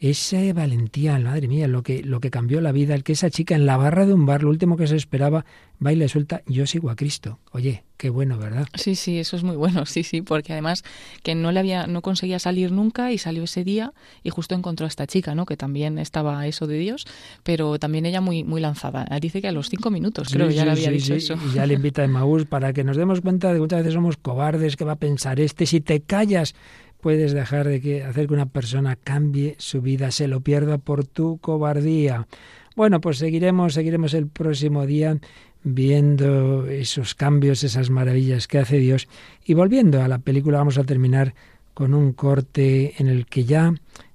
[0.00, 3.54] esa valentía, madre mía, lo que, lo que cambió la vida, el que esa chica
[3.54, 5.44] en la barra de un bar, lo último que se esperaba,
[5.80, 7.38] baila y suelta, yo sigo a Cristo.
[7.50, 8.68] Oye, qué bueno, ¿verdad?
[8.74, 10.84] Sí, sí, eso es muy bueno, sí, sí, porque además
[11.24, 13.92] que no le había, no conseguía salir nunca y salió ese día
[14.22, 15.46] y justo encontró a esta chica, ¿no?
[15.46, 17.04] Que también estaba eso de Dios,
[17.42, 19.06] pero también ella muy, muy lanzada.
[19.20, 21.34] Dice que a los cinco minutos, creo, ya le había dicho eso.
[21.50, 23.94] Y ya le invita a Maús para que nos demos cuenta de que muchas veces
[23.94, 26.54] somos cobardes, que va a pensar este, si te callas
[27.00, 31.04] puedes dejar de que, hacer que una persona cambie su vida, se lo pierda por
[31.04, 32.26] tu cobardía.
[32.76, 35.18] Bueno, pues seguiremos, seguiremos el próximo día
[35.64, 39.08] viendo esos cambios, esas maravillas que hace Dios.
[39.44, 41.34] Y volviendo a la película, vamos a terminar
[41.74, 43.74] con un corte en el que ya,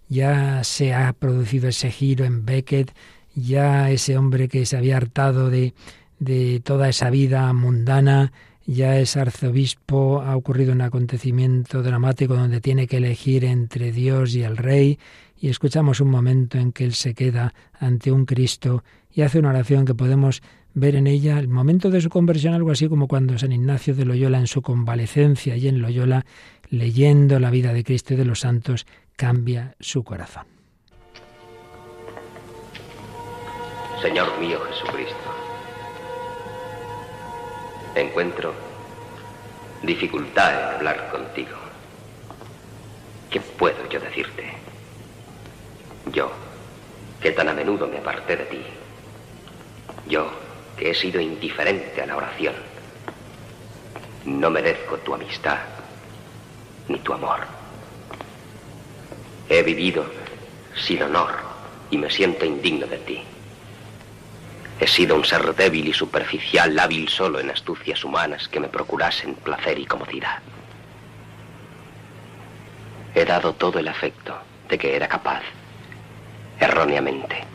[0.09, 2.93] ya se ha producido ese giro en Beckett,
[3.35, 5.73] ya ese hombre que se había hartado de,
[6.19, 8.31] de toda esa vida mundana,
[8.65, 14.43] ya es arzobispo, ha ocurrido un acontecimiento dramático donde tiene que elegir entre Dios y
[14.43, 14.99] el rey,
[15.39, 19.49] y escuchamos un momento en que él se queda ante un Cristo y hace una
[19.49, 20.41] oración que podemos
[20.73, 24.05] ver en ella el momento de su conversión, algo así como cuando San Ignacio de
[24.05, 26.25] Loyola en su convalecencia y en Loyola,
[26.69, 30.45] leyendo la vida de Cristo y de los santos, cambia su corazón.
[34.01, 35.42] Señor mío Jesucristo,
[37.95, 38.53] encuentro
[39.81, 41.57] dificultad en hablar contigo.
[43.29, 44.53] ¿Qué puedo yo decirte?
[46.11, 46.31] Yo,
[47.21, 48.61] que tan a menudo me aparté de ti.
[50.07, 50.31] Yo,
[50.77, 52.55] que he sido indiferente a la oración.
[54.25, 55.59] No merezco tu amistad
[56.87, 57.39] ni tu amor.
[59.49, 60.05] He vivido
[60.75, 61.31] sin honor
[61.91, 63.23] y me siento indigno de ti.
[64.83, 69.33] He sido un ser débil y superficial, hábil solo en astucias humanas que me procurasen
[69.35, 70.39] placer y comodidad.
[73.15, 75.41] He dado todo el afecto de que era capaz,
[76.59, 77.45] erróneamente,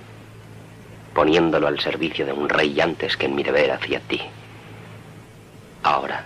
[1.13, 4.23] poniéndolo al servicio de un rey antes que en mi deber hacia ti.
[5.83, 6.25] Ahora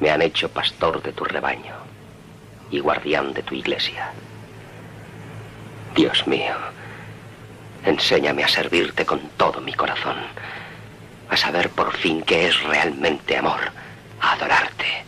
[0.00, 1.76] me han hecho pastor de tu rebaño
[2.70, 4.12] y guardián de tu iglesia.
[5.94, 6.56] Dios mío,
[7.84, 10.16] Enséñame a servirte con todo mi corazón,
[11.28, 13.60] a saber por fin qué es realmente amor,
[14.20, 15.04] a adorarte.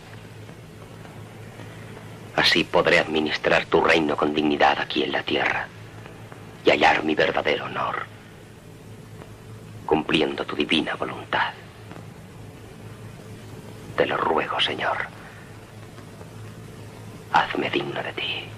[2.35, 5.67] Así podré administrar tu reino con dignidad aquí en la tierra
[6.63, 8.05] y hallar mi verdadero honor,
[9.87, 11.53] cumpliendo tu divina voluntad.
[13.95, 14.97] Te lo ruego, Señor.
[17.33, 18.56] Hazme digno de ti.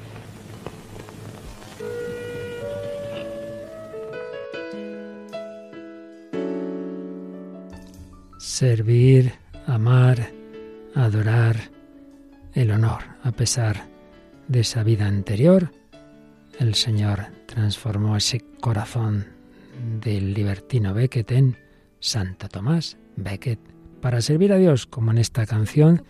[8.40, 9.34] Servir,
[9.68, 10.32] amar,
[10.96, 11.58] adorar,
[12.54, 13.04] el honor.
[13.24, 13.88] A pesar
[14.48, 15.72] de esa vida anterior,
[16.58, 19.28] el Señor transformó ese corazón
[20.02, 21.58] del libertino Becket en
[22.00, 23.60] Santo Tomás Becket
[24.02, 26.04] para servir a Dios, como en esta canción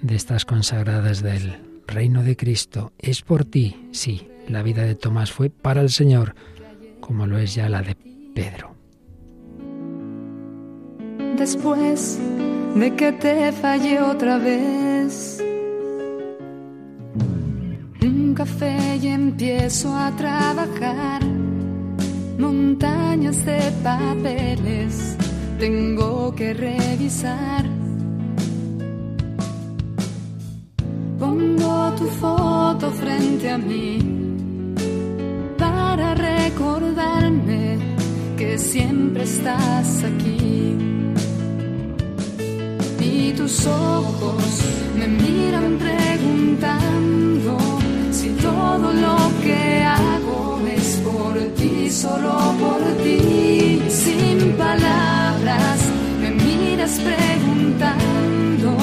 [0.00, 2.92] de estas consagradas del reino de Cristo.
[2.98, 6.34] Es por ti, sí, la vida de Tomás fue para el Señor,
[7.00, 7.96] como lo es ya la de
[8.34, 8.75] Pedro
[11.36, 12.18] después
[12.74, 15.42] de que te fallé otra vez.
[18.02, 21.22] Un café y empiezo a trabajar.
[22.38, 25.16] Montañas de papeles
[25.58, 27.64] tengo que revisar.
[31.18, 33.98] Pongo tu foto frente a mí
[35.56, 37.78] para recordarme
[38.36, 40.75] que siempre estás aquí
[43.36, 44.44] tus ojos
[44.98, 47.58] me miran preguntando
[48.10, 55.78] si todo lo que hago es por ti, solo por ti, sin palabras
[56.20, 58.76] me miras preguntando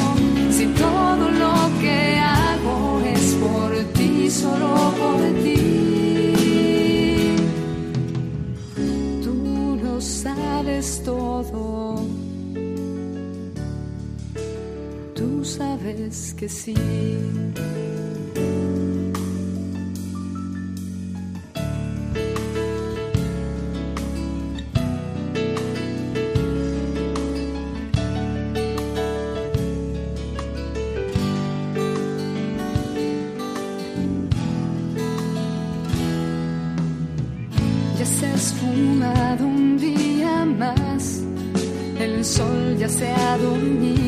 [0.51, 5.61] si todo lo que hago es por ti, solo por ti.
[9.23, 11.92] Tú lo sabes todo.
[15.57, 16.73] Sabes que sí.
[37.99, 41.21] Ya sé esfumado un día más.
[41.99, 44.02] El sol ya se ha dormido,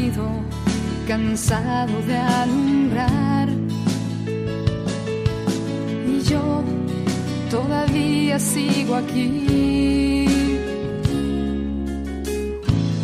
[1.07, 3.47] cansado de alumbrar.
[6.07, 6.63] Y yo
[7.49, 10.27] todavía sigo aquí.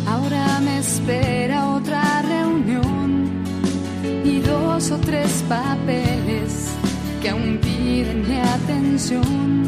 [0.06, 3.42] Ahora me espera otra reunión
[4.24, 6.68] y dos o tres papeles
[7.20, 9.62] que aún piden mi atención.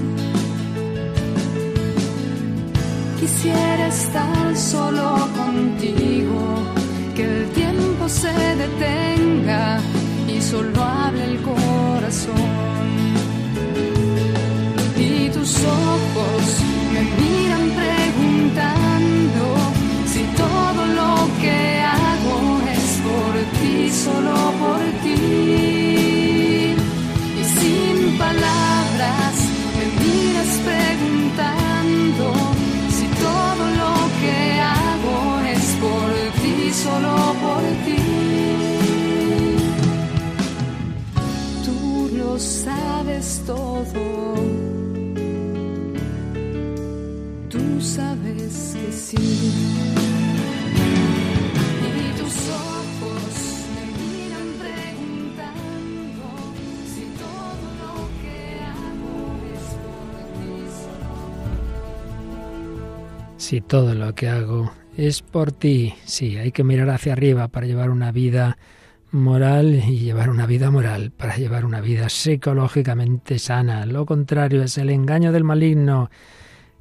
[3.20, 6.58] Quisiera estar solo contigo,
[8.04, 9.78] tiempo se detenga
[10.28, 12.34] y solo hable el corazón.
[14.96, 16.42] Y tus ojos
[16.92, 19.44] me miran preguntando
[20.06, 24.93] si todo lo que hago es por ti, solo por ti.
[43.14, 44.34] Sabes todo.
[47.48, 49.16] Tú sabes que sí.
[51.86, 53.32] Y tus ojos
[53.74, 56.24] me miran preguntando
[56.86, 59.18] si todo lo que hago
[59.54, 61.14] es por ti solo.
[63.36, 67.66] Si todo lo que hago es por ti, sí, hay que mirar hacia arriba para
[67.66, 68.58] llevar una vida
[69.14, 73.86] moral y llevar una vida moral para llevar una vida psicológicamente sana.
[73.86, 76.10] Lo contrario es el engaño del maligno,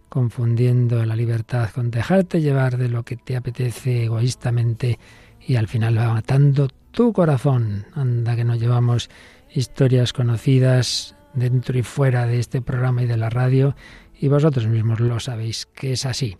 [0.10, 4.98] confundiendo la libertad con dejarte llevar de lo que te apetece egoístamente
[5.46, 7.86] y al final va matando tu corazón.
[7.94, 9.12] Anda que no llevamos
[9.54, 13.76] historias conocidas dentro y fuera de este programa y de la radio
[14.20, 16.38] y vosotros mismos lo sabéis que es así.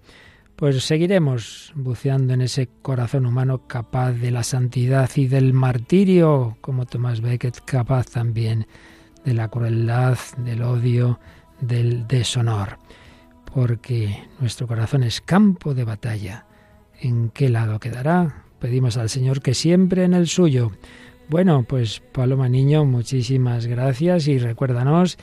[0.64, 6.86] Pues seguiremos buceando en ese corazón humano capaz de la santidad y del martirio, como
[6.86, 8.66] Tomás Becket, capaz también
[9.26, 11.20] de la crueldad, del odio,
[11.60, 12.78] del deshonor.
[13.54, 16.46] Porque nuestro corazón es campo de batalla.
[16.98, 18.46] ¿En qué lado quedará?
[18.60, 20.72] Pedimos al Señor que siempre en el suyo.
[21.28, 25.18] Bueno, pues Paloma Niño, muchísimas gracias y recuérdanos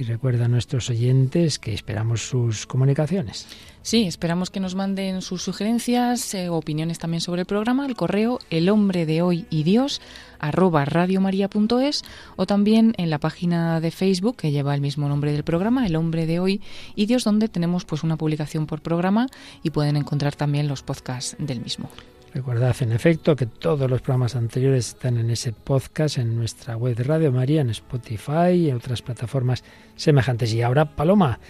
[0.00, 3.46] y recuerda a nuestros oyentes que esperamos sus comunicaciones.
[3.82, 8.38] Sí, esperamos que nos manden sus sugerencias, eh, opiniones también sobre el programa, al correo
[8.48, 10.00] el hombre de hoy y Dios
[10.38, 12.02] arroba radiomaria.es
[12.36, 15.96] o también en la página de Facebook que lleva el mismo nombre del programa, El
[15.96, 16.62] hombre de hoy
[16.94, 19.26] y Dios, donde tenemos pues una publicación por programa
[19.62, 21.90] y pueden encontrar también los podcasts del mismo.
[22.32, 26.94] Recordad, en efecto, que todos los programas anteriores están en ese podcast en nuestra web
[26.94, 29.64] de Radio María, en Spotify y en otras plataformas
[29.96, 30.52] semejantes.
[30.54, 31.40] Y ahora, Paloma,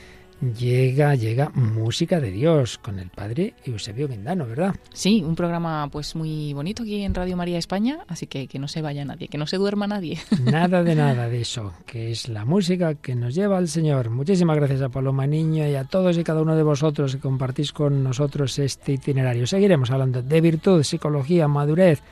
[0.41, 4.75] llega, llega música de Dios con el padre Eusebio Guindano, ¿verdad?
[4.93, 8.69] Sí, un programa pues muy bonito aquí en Radio María España, así que que no
[8.69, 10.19] se vaya nadie, que no se duerma nadie.
[10.45, 14.11] Nada de nada de eso, que es la música que nos lleva al Señor.
[14.11, 17.73] Muchísimas gracias a Paloma Niño y a todos y cada uno de vosotros que compartís
[17.73, 19.47] con nosotros este itinerario.
[19.47, 22.03] Seguiremos hablando de virtud, psicología, madurez.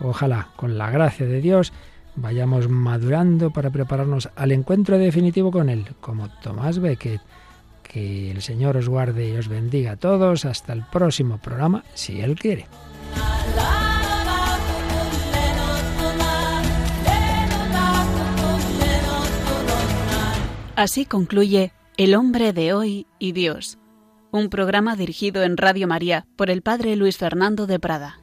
[0.00, 1.72] Ojalá, con la gracia de Dios,
[2.14, 7.20] vayamos madurando para prepararnos al encuentro definitivo con Él, como Tomás Becket.
[7.88, 10.44] Que el Señor os guarde y os bendiga a todos.
[10.44, 12.66] Hasta el próximo programa, si Él quiere.
[20.78, 23.78] Así concluye El hombre de hoy y Dios,
[24.30, 28.20] un programa dirigido en Radio María por el Padre Luis Fernando de Prada.